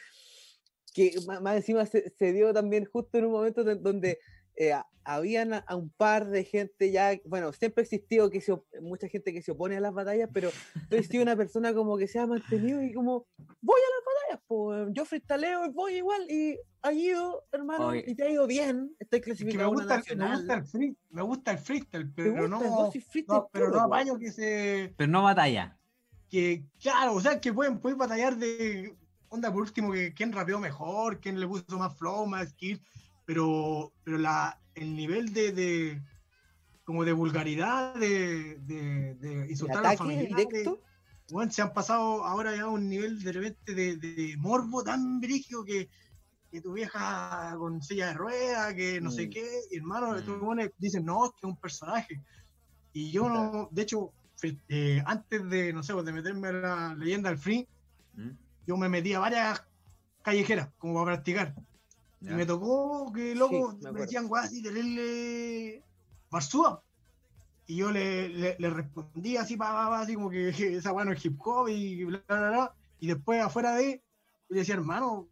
[0.94, 4.18] que más encima se, se dio también justo en un momento de- donde
[4.56, 4.72] eh,
[5.16, 9.08] habían a, a un par de gente ya, bueno, siempre ha existido que se mucha
[9.08, 10.54] gente que se opone a las batallas, pero
[10.90, 13.26] has sido una persona como que se ha mantenido y como,
[13.60, 18.04] voy a las batallas, pues, yo freestaleo y voy igual, y ha ido, hermano, Oye.
[18.06, 20.26] y te ha ido bien, estoy Es que me clasificado a una gusta, el- me
[20.26, 22.68] gusta el free, me gusta el freestyle, ¿Te pero gusta?
[22.68, 22.90] no,
[23.26, 25.78] no, pero puro, no apaño que se, Pero no batalla.
[26.28, 28.96] que, claro, o sea, que pueden, pueden batallar de,
[29.28, 32.82] onda, por último, que quién rapeó mejor, quién le puso más flow, más skill,
[33.28, 36.02] pero, pero la, el nivel de, de
[36.82, 40.80] como de vulgaridad, de, de, de ¿El insultar a los familiares, directo?
[41.30, 45.20] bueno, se han pasado ahora ya a un nivel de repente de, de morbo tan
[45.20, 45.90] brígido que,
[46.50, 49.30] que tu vieja con silla de ruedas, que no sé Mm.
[49.30, 50.40] qué, y hermano, Mm.
[50.46, 52.22] buenos dicen, no, es que es un personaje.
[52.94, 54.10] Y yo no, de hecho,
[54.70, 57.68] eh, antes de, no sé, pues, de meterme a la leyenda del free,
[58.14, 58.30] ¿Mm?
[58.66, 59.62] yo me metí a varias
[60.22, 61.54] callejeras como para practicar.
[62.20, 65.82] Y me tocó que loco me decían weá así, tenerle
[66.30, 66.82] Marsúa.
[67.66, 70.92] Y yo le, le, le respondí así, pa, pa, pa, así como que, que esa
[70.92, 72.74] weá no es hip hop y bla, bla, bla.
[72.98, 74.02] Y después afuera de,
[74.48, 75.28] yo le decía, hermano,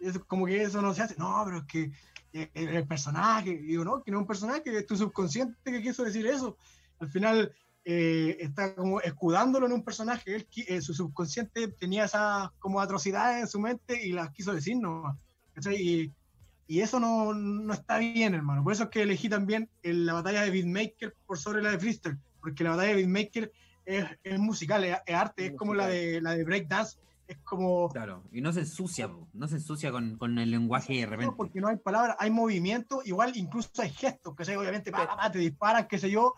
[0.00, 1.16] es como que eso no se hace.
[1.16, 1.92] No, pero es que
[2.32, 3.50] eh, el personaje.
[3.50, 6.56] Y digo, no, que no es un personaje, es tu subconsciente que quiso decir eso.
[7.00, 7.52] Al final
[7.84, 10.34] eh, está como escudándolo en un personaje.
[10.34, 14.76] Él, eh, su subconsciente tenía esas como atrocidades en su mente y las quiso decir
[14.76, 15.16] nomás.
[15.70, 16.12] Y,
[16.66, 18.62] y, eso no, no, está bien, hermano.
[18.62, 22.18] Por eso es que elegí también la batalla de Beatmaker por sobre la de Freestyle,
[22.40, 23.52] porque la batalla de Beatmaker
[23.84, 27.88] es, es musical, es, arte, es, como la de, la de Breakdance es como...
[27.88, 31.34] Claro, y no se ensucia, no se ensucia con, con el lenguaje de repente.
[31.36, 34.92] porque no hay palabras, hay movimiento, igual incluso hay gestos, que obviamente
[35.32, 36.34] te disparan, qué sé yo,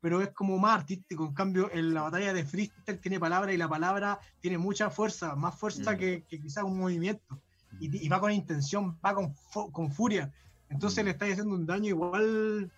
[0.00, 1.24] pero es como más artístico.
[1.24, 5.36] En cambio, en la batalla de freestyle tiene palabra y la palabra tiene mucha fuerza,
[5.36, 5.96] más fuerza mm.
[5.96, 7.40] que, que, quizás un movimiento.
[7.84, 9.34] Y, y, va con intención, va con,
[9.72, 10.32] con furia.
[10.68, 11.06] Entonces mm.
[11.06, 12.72] le está haciendo un daño igual.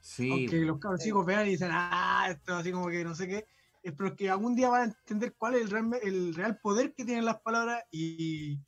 [0.00, 0.30] Sí.
[0.30, 3.46] Aunque los cabros chicos vean y dicen, ah, esto así como que no sé qué
[3.82, 7.04] es porque algún día van a entender cuál es el real, el real poder que
[7.04, 8.58] tienen las palabras y,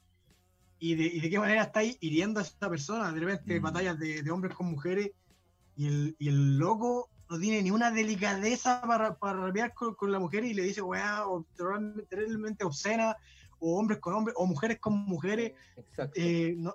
[0.78, 3.12] y, de, y de qué manera estáis hiriendo a esa persona.
[3.12, 3.62] De repente, mm.
[3.62, 5.10] batallas de, de, hombres con mujeres
[5.76, 10.10] y el, y el loco no tiene ni una delicadeza para, para rapear con, con,
[10.10, 11.24] la mujer y le dice, weá,
[12.08, 13.16] terriblemente obscena,
[13.60, 15.52] o hombres con hombres, o mujeres con mujeres.
[16.14, 16.74] Eh, no,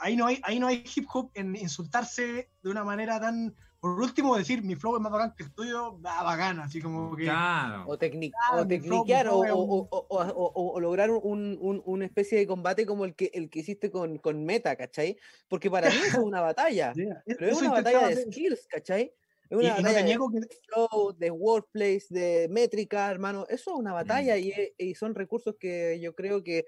[0.00, 4.00] ahí, no hay, ahí no hay hip hop en insultarse de una manera tan por
[4.00, 7.26] último, decir mi flow es más bacán que el tuyo, va bacán, así como que.
[7.86, 13.90] O, tecniquear o, lograr un, una especie de combate como el que, el que hiciste
[13.90, 15.16] con, con Meta, ¿cachai?
[15.46, 16.92] Porque para mí es una batalla,
[17.38, 19.12] pero es una batalla de skills, ¿cachai?
[19.48, 23.46] Es una batalla de, flow, de wordplays, de métrica, hermano.
[23.48, 24.74] Eso es una batalla mm.
[24.78, 26.64] y, son recursos que yo creo que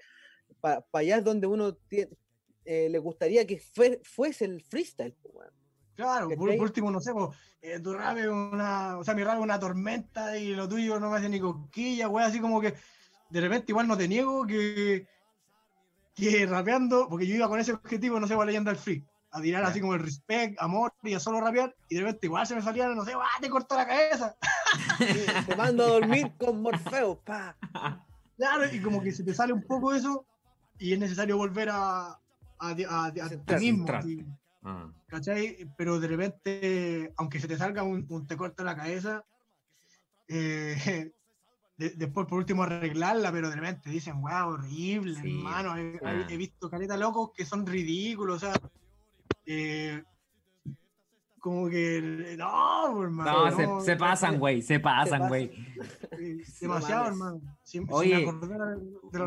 [0.61, 3.61] para allá es donde uno eh, le gustaría que
[4.03, 5.15] fuese el freestyle.
[5.95, 9.43] Claro, por, último, no sé, pues, eh, tu rap una, o sea, mi rap es
[9.43, 12.73] una tormenta y lo tuyo no me hace ni cosquilla, güey, así como que
[13.29, 15.05] de repente igual no te niego que,
[16.15, 19.41] que rapeando, porque yo iba con ese objetivo, no sé, a leyenda del free, a
[19.41, 22.55] tirar así como el respect, amor y a solo rapear, y de repente igual se
[22.55, 24.35] me salía, no sé, ¡ah, te cortó la cabeza!
[25.47, 27.55] te mando a dormir con Morfeo, pa.
[28.37, 30.25] Claro, y como que se te sale un poco eso,
[30.79, 32.19] y es necesario volver a, a,
[32.59, 33.85] a, a, ti mismo.
[34.63, 34.91] Ah.
[35.07, 35.67] ¿Cachai?
[35.77, 39.23] Pero de repente, aunque se te salga un, te corta la cabeza,
[40.27, 41.11] eh,
[41.77, 45.75] después por último arreglarla, pero de repente dicen, wow, horrible, hermano.
[45.77, 48.53] He, visto caretas locos que son ridículos, o sea,
[49.49, 50.03] eh,
[51.39, 53.49] como que no, hermano.
[53.49, 55.51] No, se, pasan, güey, se pasan, güey.
[56.61, 57.41] demasiado, hermano.
[57.89, 58.25] Oye,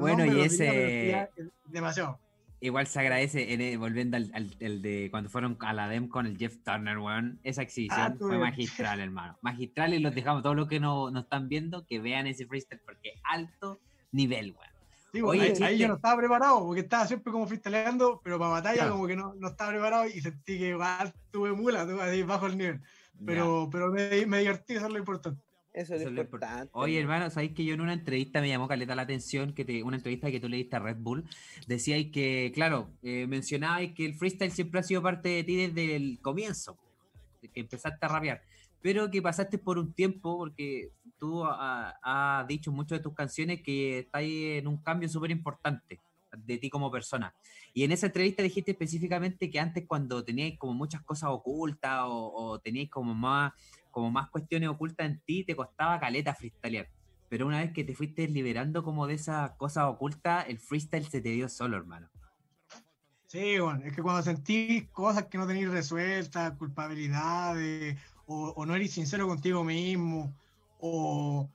[0.01, 1.29] bueno, y ese.
[1.67, 2.19] Demasiado
[2.63, 6.57] igual se agradece, volviendo al, al, de cuando fueron a la DEM con el Jeff
[6.65, 7.41] Turner, weón.
[7.43, 9.37] Esa exhibición ah, fue magistral, hermano.
[9.43, 12.81] Magistral y los dejamos, todos los que no, no están viendo, que vean ese freestyle,
[12.85, 13.81] porque alto
[14.13, 14.72] nivel, weón.
[15.13, 18.89] Sí, Oye, ahí, yo no estaba preparado, porque estaba siempre como freestyleando, pero para batalla
[18.89, 22.47] como que no, no estaba preparado y sentí que igual tuve mula, tuve ahí bajo
[22.47, 22.81] el nivel.
[23.25, 25.43] Pero, pero me, me divertí, eso es lo importante.
[25.75, 26.71] Eso es, lo importante.
[26.73, 29.83] Oye, hermano, sabéis que yo en una entrevista me llamó Caleta la atención, que te,
[29.83, 31.25] una entrevista que tú le diste a Red Bull,
[31.67, 35.97] decíais que, claro, eh, mencionabais que el freestyle siempre ha sido parte de ti desde
[35.97, 36.79] el comienzo,
[37.41, 38.43] que empezaste a rapear,
[38.83, 40.91] pero que pasaste por un tiempo, porque
[41.23, 46.01] tú has dicho en muchas de tus canciones que estáis en un cambio súper importante
[46.37, 47.33] de ti como persona.
[47.73, 52.33] Y en esa entrevista dijiste específicamente que antes cuando teníais como muchas cosas ocultas o,
[52.35, 53.53] o teníais como más
[53.93, 56.89] como más cuestiones ocultas en ti, te costaba caleta freestylear.
[57.29, 61.21] Pero una vez que te fuiste liberando como de esas cosas ocultas, el freestyle se
[61.21, 62.09] te dio solo, hermano.
[63.29, 67.97] Sí, bueno, es que cuando sentís cosas que no tenéis resueltas, culpabilidades,
[68.27, 70.35] o, no eres sincero contigo mismo,
[70.85, 71.49] o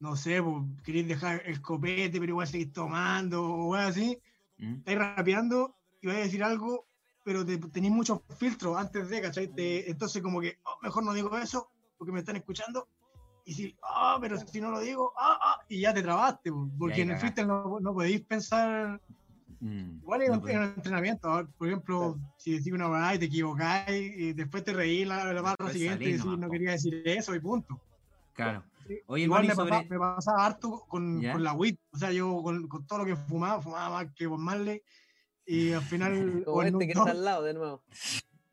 [0.00, 4.18] no sé, pues, querés dejar el copete, pero igual seguís tomando, o algo así,
[4.58, 4.78] ¿Mm?
[4.78, 6.88] estáis rapeando y vais a decir algo,
[7.24, 9.52] pero tenéis muchos filtros antes de, ¿cachai?
[9.56, 12.88] entonces, como que, oh, mejor no digo eso, porque me están escuchando.
[13.44, 17.02] Y si, ah, pero si no lo digo, ah, ah, y ya te trabaste, porque
[17.02, 19.00] en el freestyle no, no podéis pensar.
[19.60, 21.48] Mm, igual es un, entrenamiento.
[21.56, 25.42] Por ejemplo, si decís una verdad y te equivocáis, y después te reís la, la
[25.42, 27.80] barra siguiente y decís, no, quería decir eso y punto.
[28.32, 28.64] Claro.
[29.06, 31.80] Oye, igual me, pasaba, me, pasaba, harto con, con, la WIT.
[31.92, 34.82] O sea, yo con, con, todo lo que fumaba, fumaba más que con Marley.
[35.46, 36.42] Y al final.
[36.44, 37.82] Como este que está al lado de nuevo.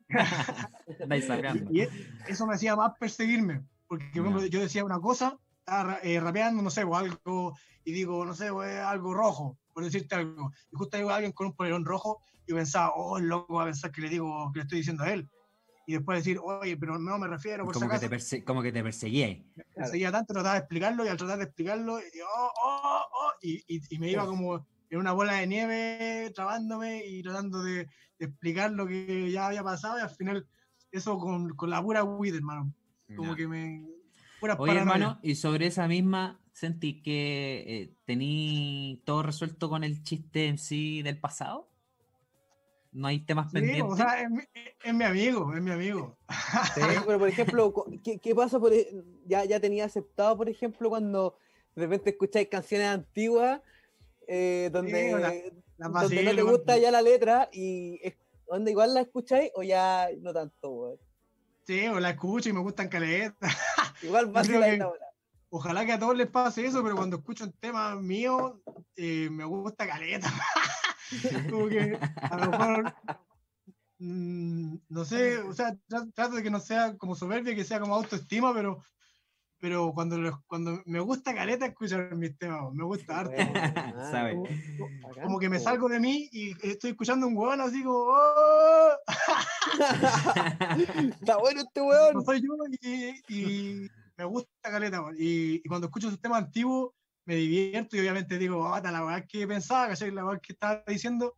[1.70, 1.82] y
[2.28, 4.10] eso me hacía más perseguirme, porque
[4.50, 8.48] yo decía una cosa, estaba eh, rapeando, no sé, o algo, y digo, no sé,
[8.48, 10.50] algo rojo, por decirte algo.
[10.72, 13.66] Y justo a alguien con un polerón rojo, y pensaba, oh, el loco va a
[13.66, 15.28] pensar que le digo, que le estoy diciendo a él.
[15.90, 18.80] Y después decir, oye, pero no me refiero por como, que te como que te
[18.80, 19.26] perseguía.
[19.56, 23.32] Me perseguía tanto, trataba de explicarlo, y al tratar de explicarlo, y, oh, oh, oh,
[23.42, 27.88] y, y, me iba como en una bola de nieve, trabándome y tratando de,
[28.20, 30.46] de explicar lo que ya había pasado y al final
[30.92, 32.72] eso con, con la pura weed, hermano.
[33.16, 33.84] Como que me...
[34.38, 34.94] Pura Oye, paranoia.
[34.94, 40.56] hermano, y sobre esa misma, sentí que eh, tení todo resuelto con el chiste en
[40.56, 41.69] sí del pasado.
[42.92, 43.84] No hay temas Sí, pendientes.
[43.92, 44.42] o sea, es, mi-
[44.82, 46.18] es mi amigo, es mi amigo.
[46.74, 47.72] Sí, pero por ejemplo,
[48.02, 48.58] ¿qué, qué pasa?
[48.58, 48.90] Por, e-
[49.26, 51.36] ya, ya tenía aceptado, por ejemplo, cuando
[51.76, 53.60] de repente escucháis canciones antiguas
[54.26, 55.34] eh, donde, la-
[55.76, 58.14] La donde no te gusta ya la letra y es,
[58.48, 60.98] donde igual la escucháis o ya no tanto, weón.
[61.66, 63.38] Sí, o la escucho y me gustan caletas.
[64.02, 64.32] Igual
[64.82, 65.06] hora.
[65.50, 68.60] Ojalá que a todos les pase eso, pero cuando escucho un tema mío,
[68.96, 70.28] eh, me gusta caleta.
[71.50, 71.98] Como que
[72.28, 72.94] a lo mejor,
[73.98, 77.80] mm, no sé, o sea, tra- trato de que no sea como soberbia, que sea
[77.80, 78.82] como autoestima, pero,
[79.60, 83.32] pero cuando, los- cuando me gusta caleta escuchar mis temas, me gusta harto.
[83.36, 83.54] Bueno,
[84.12, 84.34] Sabe.
[84.34, 84.48] Como,
[85.22, 88.90] como que me salgo de mí y estoy escuchando un huevón así como, "Oh",
[91.20, 92.24] Está bueno este no weón.
[92.24, 92.48] soy yo
[92.80, 95.02] y, y me gusta caleta.
[95.18, 96.92] Y, y cuando escucho esos temas antiguos,
[97.24, 100.10] me divierto y obviamente digo, ah, la verdad que pensaba, ¿cachai?
[100.10, 101.36] La verdad que estaba diciendo,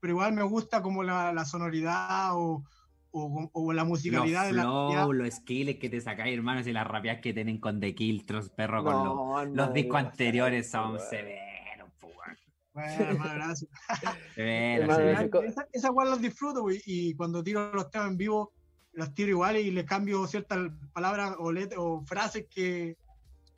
[0.00, 2.64] pero igual me gusta como la, la sonoridad o,
[3.10, 6.72] o, o la los musicalidad de la flow, los skills que te sacáis, hermanos, y
[6.72, 10.70] las rapeas que tienen con The Killtros, perro, con los, No, los discos no, anteriores
[10.70, 12.36] son severos, weón.
[12.72, 13.70] Bueno, hermano, gracias.
[14.36, 18.52] Ese co- Esa, esa igual las disfruto, güey, y cuando tiro los temas en vivo,
[18.92, 22.96] las tiro igual y les cambio ciertas palabras o, let- o frases que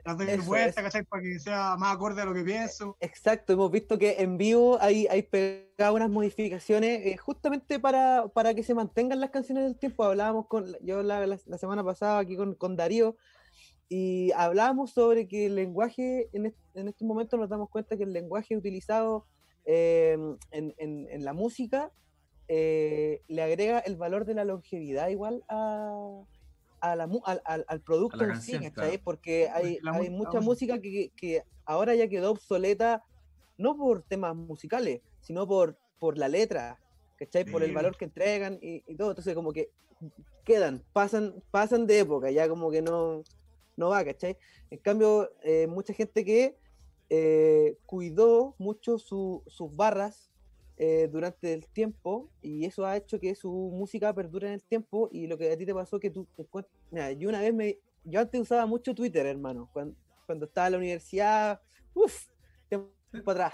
[0.07, 0.85] las doy Eso vuelta, es.
[0.87, 1.03] ¿cachai?
[1.05, 2.97] Para que sea más acorde a lo que pienso.
[3.01, 8.55] Exacto, hemos visto que en vivo hay, hay pegado unas modificaciones eh, justamente para, para
[8.55, 10.05] que se mantengan las canciones del tiempo.
[10.05, 13.17] Hablábamos con, yo la, la- la semana pasada aquí con, con Darío
[13.89, 18.05] y hablábamos sobre que el lenguaje, en, est- en estos momentos nos damos cuenta que
[18.05, 19.27] el lenguaje utilizado
[19.65, 20.17] eh,
[20.53, 21.91] en, en- en la música
[22.49, 26.23] eh, le agrega el valor de la longevidad igual a,
[26.81, 28.73] a la al, al- al producto en sí, canción, ¿cachai?
[28.73, 29.03] claro.
[29.05, 33.05] Porque hay, Pues, la hay la mucha música que, que ahora ya quedó obsoleta,
[33.59, 36.81] no por temas musicales, sino por, por la letra,
[37.17, 37.45] ¿cachai?
[37.45, 37.75] Por el Sí.
[37.75, 39.11] valor que entregan y, y todo.
[39.11, 39.73] Entonces, como que
[40.45, 43.23] quedan, pasan, pasan de época, ya como que no,
[43.77, 44.39] no va, ¿cachai?
[44.71, 46.59] En cambio, eh, mucha gente que
[47.11, 50.33] eh, cuidó mucho su- sus barras
[50.79, 55.09] eh, durante el tiempo y eso ha hecho que su música perdure en el tiempo
[55.11, 56.27] y lo que a ti te pasó que tú
[56.91, 57.79] Mira, yo una vez me...
[58.05, 59.97] Yo antes usaba mucho Twitter, hermano, cuando,
[60.27, 61.61] cuando estaba en la universidad,
[61.95, 62.29] uff,
[62.69, 62.93] tiempo
[63.31, 63.53] atrás.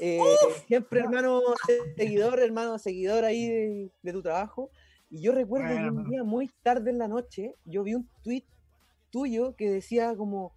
[0.00, 0.18] Eh,
[0.66, 1.40] siempre, hermano,
[1.96, 4.70] seguidor, hermano, seguidor ahí de, de tu trabajo.
[5.08, 6.10] Y yo recuerdo que Bueno, un hermano.
[6.10, 8.44] día muy tarde en la noche, yo vi un tweet
[9.10, 10.55] tuyo que decía como,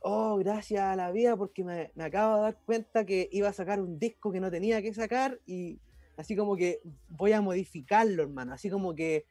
[0.00, 3.52] oh, gracias a la vida porque me, me acabo de dar cuenta que iba a
[3.52, 5.78] sacar un disco que no tenía que sacar y
[6.16, 8.52] así como que voy a modificarlo, hermano.
[8.52, 9.26] Así como que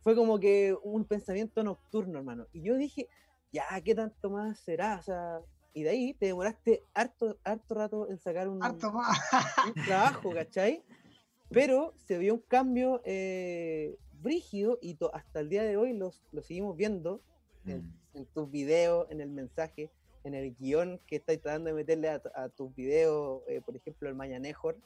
[0.00, 2.46] fue como que un pensamiento nocturno, hermano.
[2.52, 3.08] Y yo dije,
[3.52, 4.98] ya, ¿qué tanto más será?
[4.98, 5.40] O sea,
[5.72, 9.18] y de ahí te demoraste harto, harto rato en sacar un, Harto más.
[9.66, 10.82] un trabajo, ¿cachai?
[11.50, 16.22] Pero se vio un cambio eh, brígido y to- hasta el día de hoy los,
[16.32, 17.22] lo seguimos viendo
[17.66, 18.18] en, Mm.
[18.18, 19.90] en tus videos, en el mensaje,
[20.24, 24.08] en el guion que estáis tratando de meterle a, a tus videos, eh, por ejemplo,
[24.08, 24.76] el Mañanejor.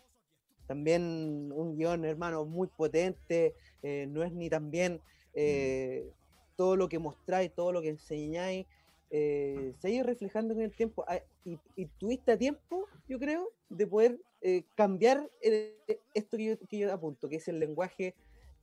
[0.66, 5.00] También un guion, hermano, muy potente, eh, no es ni también
[5.34, 6.10] eh,
[6.56, 8.66] todo lo que mostráis, todo lo que enseñáis,
[9.10, 13.18] eh, se ha ido reflejando con el tiempo ah, y, y tuviste a tiempo, yo
[13.18, 15.74] creo, de poder eh, cambiar el-
[16.12, 18.14] esto que yo, que yo apunto, que es el lenguaje,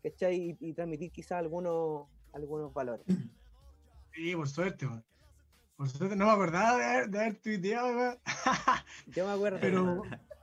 [0.03, 0.35] ¿cachai?
[0.59, 3.05] Y, y transmitir quizás algunos, algunos valores.
[4.13, 5.03] Sí, por suerte, man.
[5.77, 8.17] Por suerte, no me acordaba de haber, de haber tuiteado, weón.
[9.07, 9.57] Yo me acuerdo.
[9.61, 10.01] pero,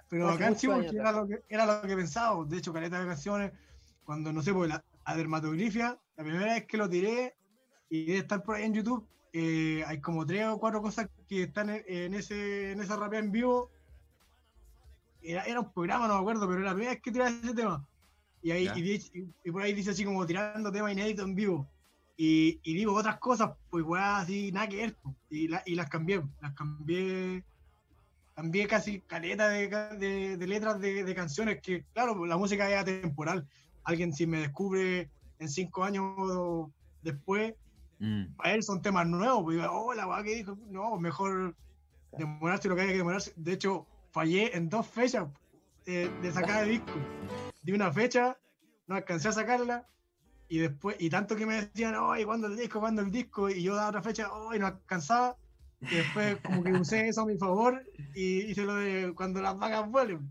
[0.09, 2.45] pero acá porque años era lo, que, era lo que pensaba.
[2.45, 3.53] De hecho, caleta de canciones,
[4.05, 7.35] cuando no sé, pues la a dermatografía, la primera vez que lo tiré
[7.89, 11.45] y debe estar por ahí en YouTube, eh, hay como tres o cuatro cosas que
[11.45, 13.71] están en, en ese, en esa rapea en vivo.
[15.23, 17.55] Era, era un programa, no me acuerdo, pero era la primera vez que tiraba ese
[17.55, 17.87] tema.
[18.43, 21.69] Y, ahí, y, y- y por ahí dice así como tirando temas inéditos en vivo.
[22.25, 24.95] Y, y digo otras cosas, pues weá, así, nada que ver.
[24.95, 25.13] po.
[25.29, 27.43] Y, la- y las cambié, las cambié
[28.35, 29.69] cambié casi caleta de,
[29.99, 33.47] de- de letras de, de canciones que, claro, pues, la música es atemporal.
[33.85, 35.11] Alguien si me descubre
[35.41, 36.71] en cinco años
[37.03, 37.55] después,
[37.99, 38.35] Mm.
[38.37, 41.55] para él son temas nuevos, pues digo, oh, la weá que dijo, no, mejor
[42.19, 43.33] demorarse lo que haya que demorarse.
[43.37, 45.29] De hecho, fallé en dos fechas
[45.87, 46.93] eh, de sacar el disco.
[47.63, 48.37] Di una fecha,
[48.89, 49.87] no alcancé a sacarla,
[50.53, 52.79] y después, y tanto que me decían, oye, ¿cuándo el disco?
[52.79, 53.49] ¿Cuándo el disco?
[53.49, 55.35] Y yo daba otra fecha, hoy no alcanzaba.
[55.81, 57.83] Y después como que usé eso a mi favor
[58.15, 60.31] y hice lo de cuando las vacas vuelen.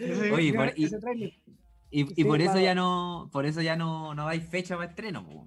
[0.00, 0.90] Ese- Oye, por- y-
[1.88, 4.74] Y, y Sí, por eso para- ya no, por eso ya no, no dais fecha
[4.76, 5.46] para estreno,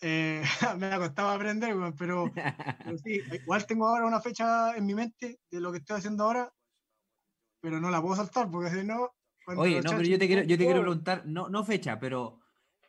[0.00, 0.42] eh,
[0.78, 2.32] me ha costado aprender, pero,
[2.82, 6.24] pero sí, igual tengo ahora una fecha en mi mente de lo que estoy haciendo
[6.24, 6.50] ahora,
[7.60, 9.10] pero no la puedo saltar porque si no.
[9.46, 10.82] Cuando Oye, no, pero yo te quiero, yo te quiero Oh.
[10.82, 12.40] preguntar, no, no fecha, pero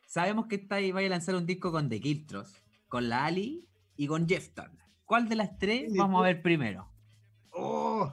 [0.06, 2.52] sabemos que estáis, vais a lanzar un disco con The Kiltros,
[2.88, 4.84] con la Ali y con Jeff Turner.
[5.06, 6.86] ¿Cuál de las tres Sí, vamos a ver primero?
[7.52, 8.12] Oh,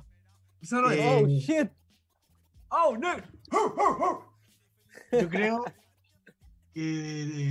[0.61, 1.01] Solo Eh.
[1.23, 1.69] Oh, shit.
[2.69, 3.15] ¡Oh, no!
[5.11, 5.71] yo creo que.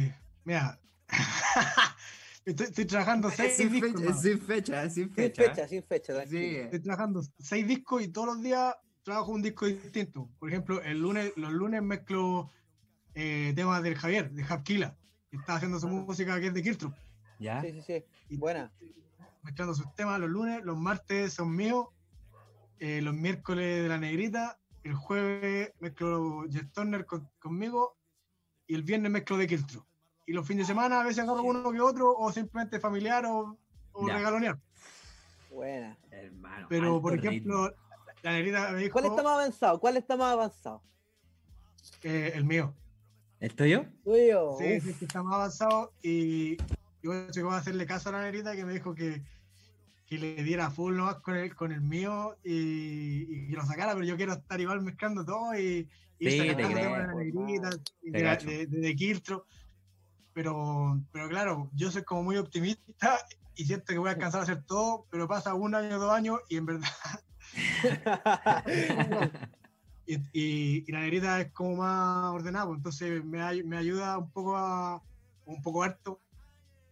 [0.05, 0.15] eh,
[0.45, 0.81] mira,
[2.45, 3.91] estoy, estoy trabajando seis sin, discos.
[3.93, 4.21] fecha, hermano.
[4.23, 5.43] sin fecha, sin Sin fecha.
[5.45, 6.27] fecha, sin fecha.
[6.27, 6.57] Sí.
[6.57, 8.75] Estoy trabajando seis discos y todos los días
[9.05, 10.29] trabajo un disco distinto.
[10.39, 12.51] Por ejemplo, el lunes, los lunes mezclo
[13.15, 14.97] eh, temas del Javier, de Japkila,
[15.31, 15.91] que está haciendo su Ah.
[15.91, 16.93] música que es de Kiltro.
[17.39, 17.61] ¿Ya?
[17.61, 18.05] Sí, sí, sí.
[18.29, 18.73] Y Buena.
[19.43, 21.89] mezclando sus temas los lunes, los martes son míos,
[22.81, 27.97] eh, los miércoles de la negrita, el jueves mezclo Jeff Turner con- conmigo
[28.67, 29.87] y el viernes mezclo de Kiltro.
[30.27, 33.59] Y los fines de semana a veces agarro uno que otro o simplemente familiar o,
[33.93, 34.59] o regalonear.
[35.51, 35.97] Buena.
[36.11, 36.67] Hermano.
[36.69, 37.69] Pero por ritmo.
[38.25, 39.81] La negrita me dijo ¿Cuál está más avanzado?
[39.81, 40.83] ¿Cuál está más avanzado?
[42.03, 42.75] eh, el mío.
[43.41, 43.87] ¿El tuyo?
[44.03, 44.57] Tuyo.
[44.59, 46.57] Sí, sí, que está más avanzado y
[47.03, 47.11] yo
[47.45, 49.23] voy a hacerle caso a la negrita que me dijo que,
[50.07, 53.93] que le diera full nomás con el, con el mío y, y que lo sacara,
[53.93, 57.69] pero yo quiero estar igual mezclando todo y, y Sí, de la negrita
[58.49, 59.47] de, de- de Kiltro.
[60.33, 63.19] Pero, pero claro, yo soy como muy optimista
[63.55, 66.41] y siento que voy a alcanzar a hacer todo, pero pasa un año, dos años
[66.49, 66.89] y en verdad
[70.07, 74.19] y, y- y la negrita es como más ordenada, pues, entonces me, ay- me ayuda
[74.19, 75.03] un poco a
[75.47, 76.21] un poco harto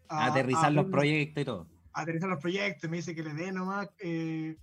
[0.09, 1.67] A aterrizar los proyectos y todo.
[1.95, 4.57] a aterrizar los proyectos, me dice que le dé nomás eh,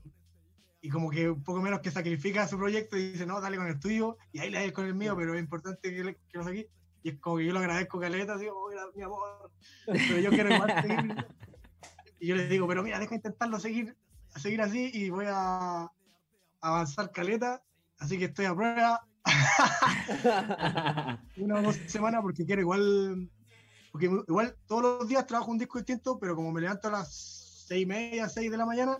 [0.82, 3.68] y como que un poco menos que sacrifica su proyecto y dice, no, dale con
[3.68, 6.44] el tuyo y ahí le das con el mío, pero es importante que, que lo
[6.44, 6.70] saque.
[7.04, 9.52] Y es como que yo lo agradezco, Caleta, digo, "Oh, mira, mi amor,
[9.86, 11.26] pero yo quiero igual seguir.
[12.22, 13.96] Y yo le digo, pero mira, deja intentarlo seguir,
[14.40, 15.92] seguir así y voy a
[16.62, 17.62] avanzar Caleta,
[18.00, 19.02] así que estoy a prueba
[21.38, 23.30] una o dos semanas porque quiero igual,
[23.92, 27.66] porque igual todos los días trabajo un disco distinto, pero como me levanto a las
[27.68, 28.98] seis y media, seis de la mañana,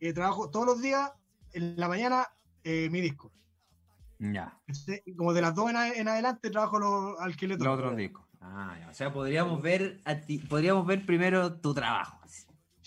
[0.00, 1.10] eh, trabajo todos los días
[1.52, 2.26] en la mañana
[2.64, 3.32] eh, mi disco.
[4.18, 4.58] ya.
[4.66, 7.66] Entonces, como de las dos en, a- en adelante trabajo los al que le Los
[7.78, 8.26] otros discos.
[8.40, 8.88] Ah, ya.
[8.90, 12.18] O sea, podríamos ver, a ti- podríamos ver primero tu trabajo.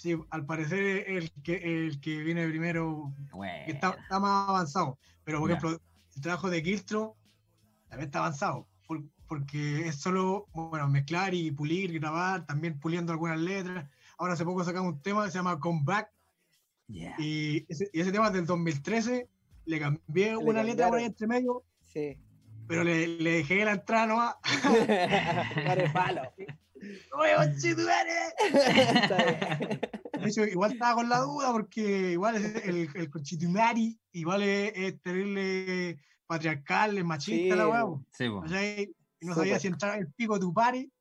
[0.03, 1.53] Sí, al parecer el que,
[1.87, 3.65] el que viene primero Bueno.
[3.65, 4.99] que está, está más avanzado.
[5.23, 5.79] Pero por ejemplo,
[6.15, 7.15] el trabajo de Kiltro
[7.87, 8.67] también está avanzado.
[8.85, 13.89] por- porque es solo bueno, mezclar y pulir, grabar, también puliendo algunas letras.
[14.17, 16.09] Ahora hace poco sacamos un tema que se llama Comeback
[16.89, 17.15] Ya.
[17.17, 19.29] y ese, y ese tema es del 2013.
[19.65, 22.17] Le cambié una letra por ahí entre medio, Sí.
[22.67, 24.35] pero le, le dejé la entrada nomás.
[25.93, 26.23] Palo.
[27.17, 27.33] ¡Oye.
[30.23, 34.71] De hecho, igual estaba con la duda porque igual es el, el conchetumari, igual es,
[34.75, 37.85] es terrible patriarcal, es machista Sí, la weá.
[38.11, 38.41] Sí, po.
[38.41, 38.95] ¿cachai?
[39.19, 40.91] Y no sabía si entrar el pico tu pari.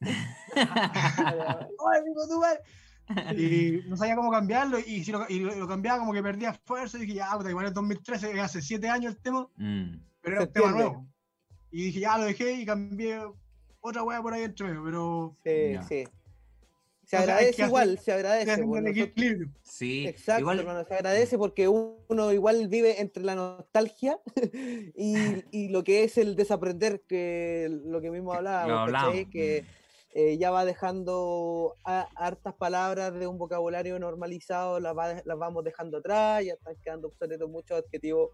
[0.00, 0.10] ¡Oye,
[2.04, 2.60] pico de tu pari!
[3.36, 6.50] Y no sabía cómo cambiarlo y si lo, y lo, lo cambiaba como que perdía
[6.50, 9.96] esfuerzo y dije, ya, puta, igual es 2013, hace 7 años el tema, Mm.
[10.22, 11.06] pero era un tema nuevo.
[11.70, 13.20] Y dije, ya lo dejé y cambié
[13.80, 15.82] otra weá por ahí entre medio, pero Sí, Ya.
[15.82, 16.04] sí.
[17.16, 18.56] Se agradece igual, se agradece.
[18.64, 19.48] nosotros-.
[19.62, 20.06] Sí.
[20.06, 24.18] Exacto, Igual, hermano, se agradece porque uno igual vive entre la nostalgia
[24.96, 25.16] y,
[25.50, 29.08] y lo que es el desaprender, que lo que mismo hablábamos, Lo ¿cachai?
[29.08, 29.64] hablamos, que
[30.16, 35.64] eh, ya va dejando a- hartas palabras de un vocabulario normalizado, las, va- las vamos
[35.64, 38.30] dejando atrás, ya están quedando obsoletos muchos adjetivos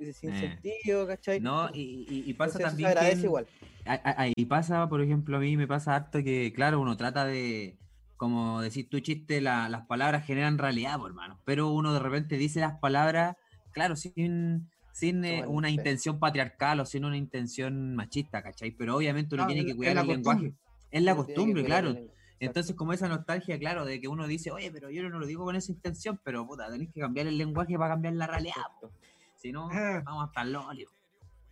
[0.00, 0.40] eh, sin Eh.
[0.40, 1.40] sentido, ¿cachai?
[1.40, 2.86] no, y, y- y pasa Entonces, también.
[2.88, 3.46] se agradece que- igual.
[3.84, 7.26] a- a- Ahí pasa, por ejemplo, a mí me pasa harto que, claro, uno trata
[7.26, 7.76] de,
[8.18, 11.38] como decir tu chiste, la- las palabras generan realidad, por hermano.
[11.46, 13.36] Pero uno de repente dice las palabras,
[13.72, 18.72] claro, sin, sin eh, una intención patriarcal o sin una intención machista, ¿cachai?
[18.72, 20.52] Pero obviamente uno tiene que cuidar el lenguaje.
[20.90, 21.96] Es la Uno costumbre, claro.
[22.40, 25.44] Entonces, como esa nostalgia, claro, de que uno dice, oye, pero yo no lo digo
[25.44, 28.54] con esa intención, pero puta, tenés que cambiar el lenguaje para cambiar la realidad.
[28.80, 28.90] po.
[29.36, 30.02] Si no, Eh.
[30.04, 30.88] vamos a estar lolio.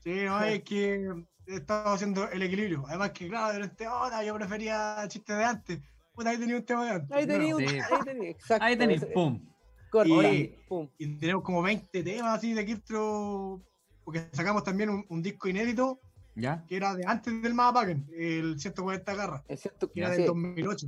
[0.01, 1.09] Sí, no, es que
[1.47, 2.85] he estado haciendo el equilibrio.
[2.89, 5.81] Además que, claro, durante horas yo prefería chistes de antes.
[6.17, 7.11] Puta, ahí tenía un tema de antes.
[7.17, 7.79] Ahí tenía, un- Sí.
[7.79, 8.65] ahí tenía, exacto.
[8.65, 9.41] Ahí tenéis, ese- pum.
[9.91, 10.89] corta, Oye, pum.
[10.99, 13.63] Y tenemos como 20 temas así de Kiltro,
[14.03, 16.01] porque sacamos también un, un disco inédito
[16.35, 16.65] ¿Ya?
[16.67, 20.17] que era de antes del Mapaken, el 140 garras, Es cierto que era sí.
[20.19, 20.87] del 2008.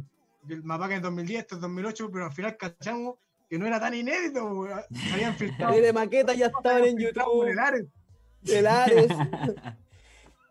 [0.48, 3.16] El Mapaken 2010, este es 2008, pero al final cachamos
[3.50, 4.66] que no era tan inédito,
[5.12, 5.34] habían
[5.72, 5.76] filtrado.
[5.78, 7.44] Y de maqueta ya estaban en YouTube.
[7.48, 7.86] el Ares.
[8.44, 9.08] El Ares.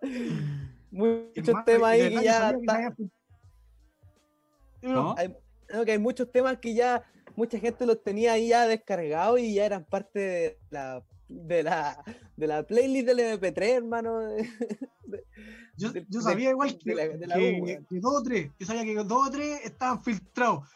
[0.92, 2.96] Muchos temas y ahí que ya está-
[4.96, 5.16] ¿Cómo?
[5.18, 5.36] hay,
[5.74, 7.04] no, que hay muchos temas que ya
[7.36, 12.02] mucha gente los tenía ahí ya descargados y ya eran parte de la de la,
[12.38, 14.20] de la playlist del MP3, hermano.
[15.80, 17.86] Yo, de- yo sabía igual que, de la- de la que- U, weón.
[17.88, 20.68] que dos o tres, yo sabía que dos o tres estaban filtrados.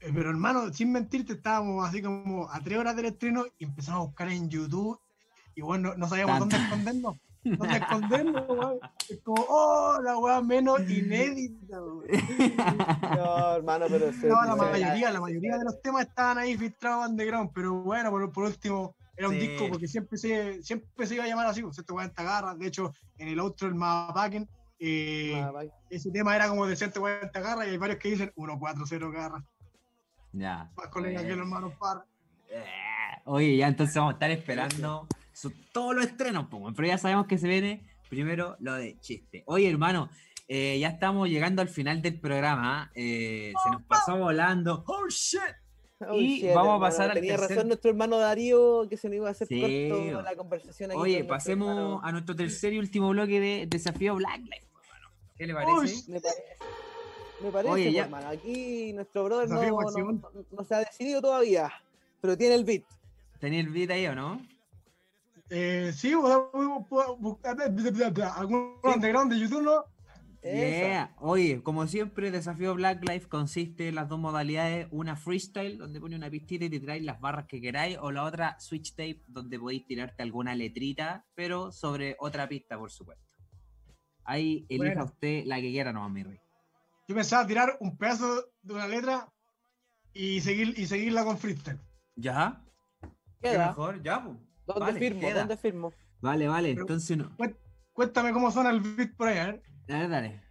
[0.00, 4.00] Eh, Pero hermano, sin mentirte, estábamos así como a tres horas del estreno y empezamos
[4.00, 4.98] a buscar en YouTube
[5.54, 7.16] y bueno, no, no sabíamos dónde escondernos.
[7.44, 8.78] ¿Dónde escondernos, weón?
[9.08, 12.04] Es como, oh, la weá menos inédita, weón.
[13.16, 17.08] No, hermano, pero se- No, la mayoría, la mayoría de los temas estaban ahí filtrados
[17.08, 19.40] underground, pero bueno, por, por último, era un Sí.
[19.48, 22.58] disco porque siempre se, siempre se iba a llamar así, pues 140 garras.
[22.58, 27.38] De hecho, en el outro, el Mapaken, eh, Ah, ese tema era como de 140
[27.40, 29.42] garras y hay varios que dicen 140 garras.
[30.32, 30.70] ya.
[30.76, 31.44] Más colega que bueno.
[31.44, 32.04] los hermanos.
[32.50, 32.64] Eh,
[33.24, 37.26] Oye, ya entonces vamos a estar esperando su- todos los estrenos, weón, pero ya sabemos
[37.26, 39.42] que se viene primero lo de chiste.
[39.46, 40.10] Oye, hermano,
[40.48, 42.90] eh, ya estamos llegando al final del programa.
[42.94, 44.84] eh, se nos pasó volando.
[44.86, 45.40] ¡Oh, shit!
[46.08, 48.96] Oh, Y shit, vamos a hermano, pasar al Tenía tercer- razón nuestro hermano Darío que
[48.96, 51.00] se nos iba a hacer Sí, corto la conversación aquí.
[51.00, 55.10] Oye, con pasemos a nuestro tercer y último bloque de Desafío Black Life, hermano.
[55.38, 55.72] ¿Qué le parece?
[55.72, 56.42] Uy, Me parece.
[57.42, 58.02] Me parece, Oye, pues, ya.
[58.04, 58.28] hermano.
[58.28, 60.20] Aquí nuestro brother no, Desafío no- Acción.
[60.34, 61.72] no- no se ha decidido todavía,
[62.20, 62.82] pero tiene el beat.
[63.40, 64.40] ¿Tenía el beat ahí o no?
[65.54, 66.50] Eh, sí, puedo
[66.88, 69.84] puedo buscar algún underground de YouTube, ¿no?
[70.42, 71.14] Yeah.
[71.18, 76.16] Oye, como siempre, Desafío Black Life consiste en las dos modalidades, una freestyle, donde pone
[76.16, 79.58] una pistita y te tiráis las barras que queráis, o la otra switch tape, donde
[79.58, 83.36] podéis tirarte alguna letrita, pero sobre otra pista, por supuesto.
[84.24, 85.04] Ahí elija Bueno.
[85.04, 86.40] usted la que quiera, no, mi rey.
[87.06, 89.28] Yo pensaba tirar un pedazo de una letra
[90.14, 91.78] y, seguir, y seguirla con freestyle.
[92.16, 92.64] ¿Ya?
[93.42, 93.68] ¿Qué Queda.
[93.68, 94.02] mejor?
[94.02, 94.38] Ya, pues.
[94.74, 95.20] ¿Dónde Vale, firmo?
[95.20, 95.38] queda.
[95.40, 95.92] ¿Dónde firmo?
[96.20, 97.36] Vale, vale, Pero- entonces no.
[97.92, 99.62] Cuéntame cómo suena el beat por ahí, a ver.
[99.86, 100.42] Dale, dale.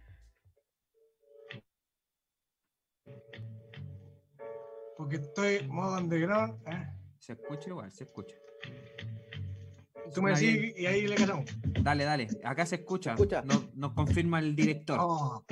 [4.96, 6.56] Porque estoy modo underground.
[6.68, 6.86] ¿eh?
[7.18, 8.36] Se escucha igual, se escucha.
[10.14, 10.54] Tú me bien.
[10.56, 11.46] decís y ahí le cachamos.
[11.80, 12.28] Dale, dale.
[12.44, 13.12] Acá se escucha.
[13.12, 13.42] Escucha.
[13.42, 14.98] Nos, nos confirma el director.
[15.00, 15.44] Oh.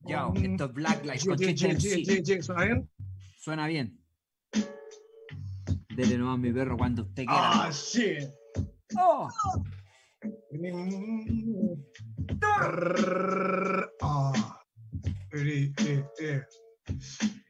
[0.00, 1.80] Ya, esto es Black Life Sí, con sí, Chiste sí, MC.
[1.80, 2.90] sí, sí, sí, ¿Suena bien?
[3.38, 3.98] Suena bien.
[5.96, 7.66] Dele nomás mi perro cuando usted quiera.
[7.66, 8.16] Ah, sí.
[8.98, 9.28] Oh,
[14.00, 14.60] Ah.
[15.32, 16.42] Eri, eh, eh.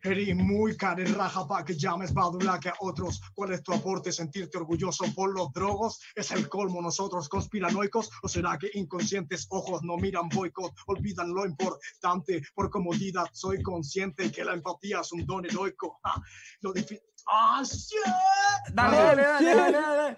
[0.03, 3.20] Eres muy raja pa' que llames badulaque a otros.
[3.34, 4.12] ¿Cuál es tu aporte?
[4.12, 5.99] ¿Sentirte orgulloso por los drogos?
[6.14, 8.11] ¿Es el colmo nosotros conspiranoicos?
[8.22, 10.74] ¿O será que inconscientes ojos no miran boicot?
[10.86, 13.26] Olvidan lo importante por comodidad.
[13.32, 15.99] Soy consciente que la empatía es un don heroico.
[16.05, 16.20] Ah,
[16.61, 17.01] lo difícil.
[17.27, 18.75] ¡Ah, shit!
[18.75, 20.16] dale, dale, dale, dale, dale.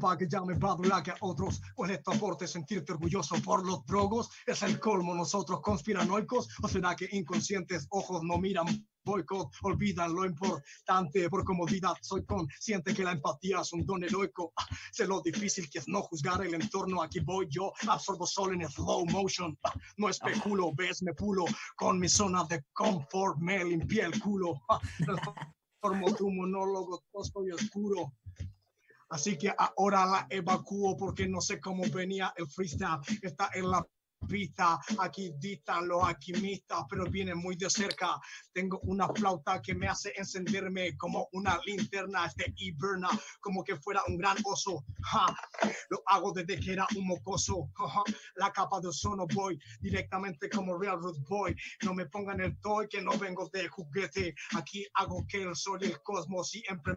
[0.00, 1.60] Para que llame badulaque a otros.
[1.74, 2.46] ¿Cuál es tu aporte?
[2.46, 4.30] ¿Sentirte orgulloso por los drogos?
[4.46, 6.48] ¿Es el colmo nosotros conspiranoicos?
[6.62, 8.66] ¿O será que inconscientes ojos no miran
[9.04, 9.52] boicot?
[9.62, 11.94] Olvidan lo importante por comodidad.
[12.00, 14.52] Soy consciente que la empatía es un don heroico.
[14.56, 17.02] Ah, Sé lo difícil que es no juzgar el entorno.
[17.02, 19.56] Aquí voy yo, absorbo sol en slow motion.
[19.96, 21.44] No especulo, ves, me pulo
[21.76, 23.38] con mi zona de confort.
[23.38, 24.60] Me limpié el culo.
[24.68, 28.14] Ah, Transformo tu monólogo tosco y oscuro.
[29.10, 33.00] Así que ahora la evacúo porque no sé cómo venía el freestyle.
[33.22, 33.86] Está en la
[34.26, 38.20] pista, aquí dictan los alquimistas, pero viene muy de cerca.
[38.52, 43.08] Tengo una flauta que me hace encenderme como una linterna, este hiberna,
[43.40, 44.84] como que fuera un gran oso.
[45.02, 45.26] Ja,
[45.90, 47.70] Lo hago desde que era un mocoso.
[47.74, 48.02] Ja.
[48.36, 51.54] La capa de ozono voy directamente como Railroad Boy.
[51.84, 54.34] No me pongan el toy que no vengo de juguete.
[54.56, 56.94] Aquí hago que el sol y el cosmos siempre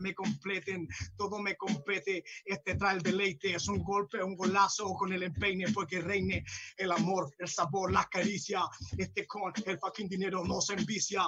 [0.00, 5.12] me completen, todo me compete, este trae el deleite, es un golpe, un golazo con
[5.12, 6.44] el empeine, fue que reine
[6.76, 8.62] el amor, el sabor, la caricia,
[8.98, 11.22] este con el fucking dinero no se envicia,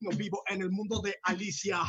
[0.00, 1.82] no vivo en el mundo de Alicia,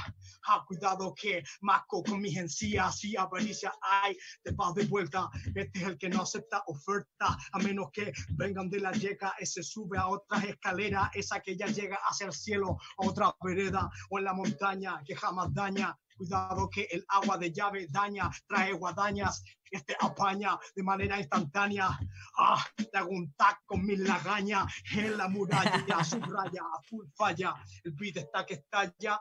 [0.46, 3.74] Ja, cuidado que masco con mis encías, si avaricia.
[3.82, 8.12] Hay, te vas de vuelta, este es el que no acepta oferta, a menos que
[8.32, 12.34] vengan de la yeca, ese sube a otras escaleras, esa que ya llega hacia el
[12.34, 17.38] cielo, a otra vereda, o en la montaña, que jamás daña, Cuidado que el agua
[17.38, 21.98] de llave daña, trae guadañas, este apaña de manera instantánea.
[22.38, 27.56] Ah, te hago un tac con mi lagaña en la muralla, subraya, full falla.
[27.84, 29.20] El beat está que estalla.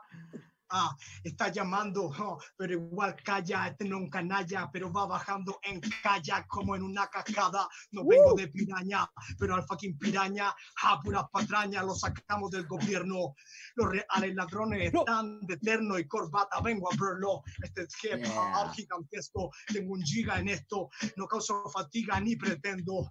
[0.69, 5.59] Ah, está llamando, oh, pero igual calla, este no es un canalla, pero va bajando
[5.63, 7.67] en calla como en una cascada.
[7.91, 9.07] No vengo de piraña,
[9.37, 10.53] pero al fucking piraña,
[10.83, 13.35] a pura patraña, lo sacamos del gobierno.
[13.75, 17.43] Los reales ladrones están de eterno y corbata, vengo a verlo.
[17.61, 18.71] Este es hip Yeah.
[18.73, 23.09] gigantesco, tengo un giga en esto, no causo fatiga ni pretendo.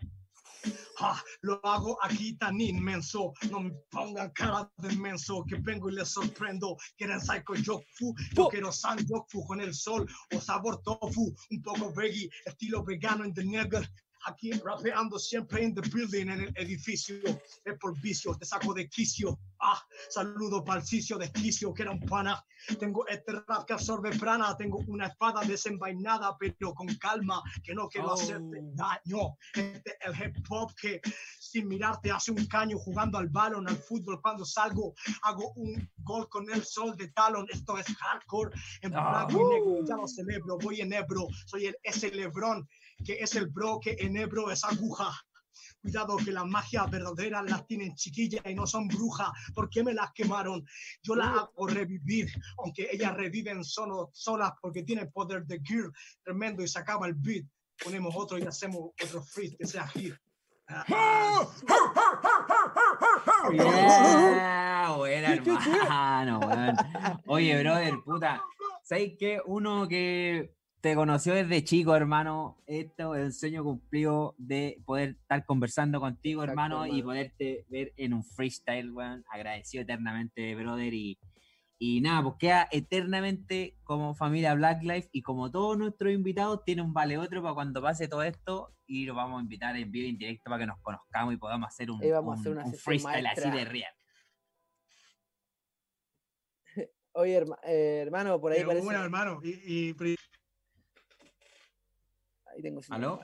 [0.98, 5.94] Ah, lo hago aquí tan inmenso, no me pongan cara de inmenso, que vengo y
[5.94, 6.76] les sorprendo.
[6.96, 11.92] Quieren psycho Yokfu, yo quiero San Yokfu con el sol o sabor tofu, un poco
[11.92, 13.88] veggie, estilo vegano en the nigger.
[14.26, 17.16] Aquí rapeando siempre in the building, en el edificio,
[17.64, 19.38] es por vicio, te saco de quicio.
[19.60, 22.44] Ah, saludo para de quicio, que era un pana.
[22.78, 27.88] Tengo este rap que absorbe prana, tengo una espada desenvainada, pero con calma, que no
[27.88, 28.72] quiero hacerte Oh.
[28.74, 29.36] daño.
[29.54, 31.00] Este es el hip hop que
[31.40, 34.20] sin mirarte hace un caño jugando al balón, al fútbol.
[34.22, 37.46] Cuando salgo, hago un gol con el sol de talón.
[37.52, 38.50] Esto es hardcore.
[38.82, 39.24] En Ah.
[39.26, 40.58] blanco y negro, ya lo celebro.
[40.58, 42.68] Voy en Ebro, soy el ese Lebrón,
[43.04, 45.12] que es el bro que en Ebro es aguja.
[45.80, 49.30] Cuidado que la magia verdadera las tienen chiquillas y no son brujas.
[49.54, 50.64] ¿Por qué me las quemaron?
[51.02, 55.90] Yo las hago revivir, aunque ellas reviven solo, solas porque tienen poder de gear
[56.22, 57.44] tremendo y se acaba el beat.
[57.82, 60.14] Ponemos otro y hacemos otro freeze que sea hit.
[60.68, 61.48] Ah,
[63.52, 66.40] Yeah, buena, hermano.
[67.26, 68.42] Oye, brother, puta.
[68.84, 69.40] ¿Sabes qué?
[69.44, 72.58] Uno que te conoció desde chico, hermano.
[72.66, 77.92] Esto es un sueño cumplido de poder estar conversando contigo, Exacto, hermano, y poderte ver
[77.96, 79.24] en un freestyle, weón.
[79.30, 80.92] Agradecido eternamente, brother.
[80.92, 81.20] Y,
[81.78, 86.82] y nada, pues queda eternamente como familia Black Life y como todos nuestros invitados, tiene
[86.82, 90.06] un vale otro para cuando pase todo esto y los vamos a invitar en vivo
[90.06, 93.26] y en directo para que nos conozcamos y podamos hacer un, a hacer una freestyle
[93.28, 93.92] así de real.
[97.12, 98.84] Oye, herma- eh, hermano, por ahí pero parece.
[98.84, 99.40] bueno, hermano.
[99.44, 99.94] Y,
[102.52, 103.20] Ahí tengo señal ¿Aló?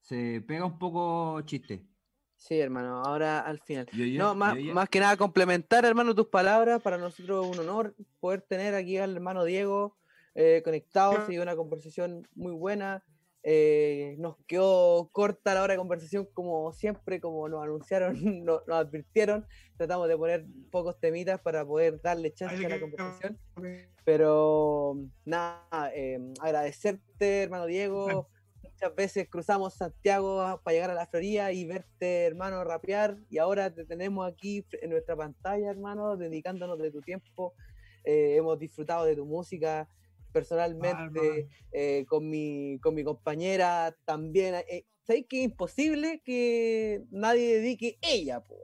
[0.00, 1.84] Se pega un poco chiste.
[2.36, 3.86] Sí, hermano, ahora al final.
[3.92, 6.80] Yo, yo, No, más, yo, más que nada complementar, hermano, tus palabras.
[6.80, 9.98] Para nosotros es un honor poder tener aquí al hermano Diego
[10.34, 13.04] eh, conectados y una conversación muy buena.
[13.42, 18.76] Eh, nos quedó corta la hora de conversación, como siempre, como nos anunciaron, no- nos,
[18.76, 19.46] advirtieron.
[19.76, 23.38] Tratamos de poner pocos temitas para poder darle chance a la conversación.
[24.04, 24.96] Pero
[25.26, 28.28] nada, eh, agradecerte, hermano Diego.
[28.80, 33.18] Muchas veces cruzamos Santiago para llegar a la Florida y verte, hermano, rapear.
[33.28, 37.52] Y ahora te tenemos aquí en nuestra pantalla, hermano, dedicándonos de tu tiempo.
[38.04, 39.86] Eh, hemos disfrutado de tu música
[40.32, 44.54] personalmente, eh, con, mi, con mi compañera también.
[44.54, 48.56] Eh, ¿Sabes que es imposible que nadie dedique ella, po,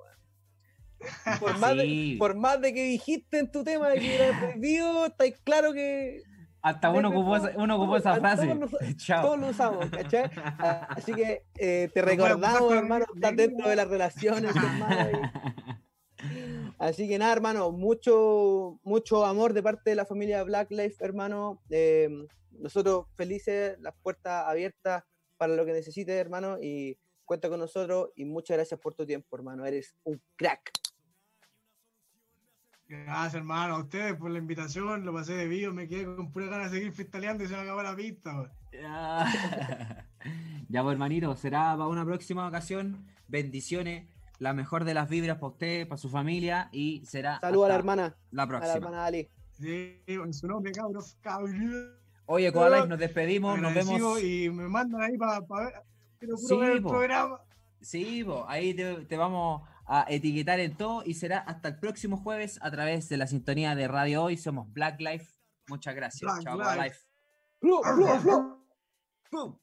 [1.41, 5.05] por, más de, por más de que dijiste en tu tema de que era prohibido,
[5.05, 6.23] está claro que
[6.67, 8.49] Hasta uno ocupó, uno ocupó esa frase.
[8.49, 9.23] todos Chao.
[9.23, 10.25] todos lo usamos, ¿cachai?
[10.89, 15.31] Así que eh, te recordamos, hermano, estás dentro de las relaciones, hermano.
[16.81, 21.63] Así que nada, hermano, mucho, mucho amor de parte de la familia Black Life, hermano.
[21.71, 22.09] Eh,
[22.51, 25.05] nosotros felices, las puertas abiertas
[25.37, 28.11] para lo que necesites, hermano, y cuenta con nosotros.
[28.17, 29.65] Y muchas gracias por tu tiempo, hermano.
[29.65, 30.73] Eres un crack.
[32.89, 35.05] Gracias, hermano, a ustedes por la invitación.
[35.05, 37.61] Lo pasé de vivo, me quedé con pura ganas de seguir freestyleando y se me
[37.63, 38.51] acabó la pista.
[38.73, 39.27] Ya,
[40.69, 43.05] Ya, pues, hermanito, será para una próxima ocasión.
[43.29, 44.07] Bendiciones,
[44.39, 47.75] la mejor de las vibras para usted, para su familia y será Saludos a la
[47.75, 48.75] hermana, la a la próxima.
[48.75, 49.29] hermana Ali.
[49.59, 51.53] Sí, en su nombre, cabros, cabros.
[52.27, 54.23] Oye, Coalife, nos despedimos, nos vemos.
[54.23, 55.75] Y me mandan ahí para ver.
[56.19, 56.89] Quiero puro Sí, ver el po.
[56.91, 57.41] programa.
[57.81, 62.17] Sí, po, ahí te, te vamos a etiquetar en todo y será hasta el próximo
[62.17, 64.37] jueves a través de la sintonía de Radio Hoy.
[64.37, 65.33] Somos Black Life.
[65.69, 66.31] Muchas gracias.
[66.31, 66.99] Black Chao, Life.
[69.31, 69.59] Boom.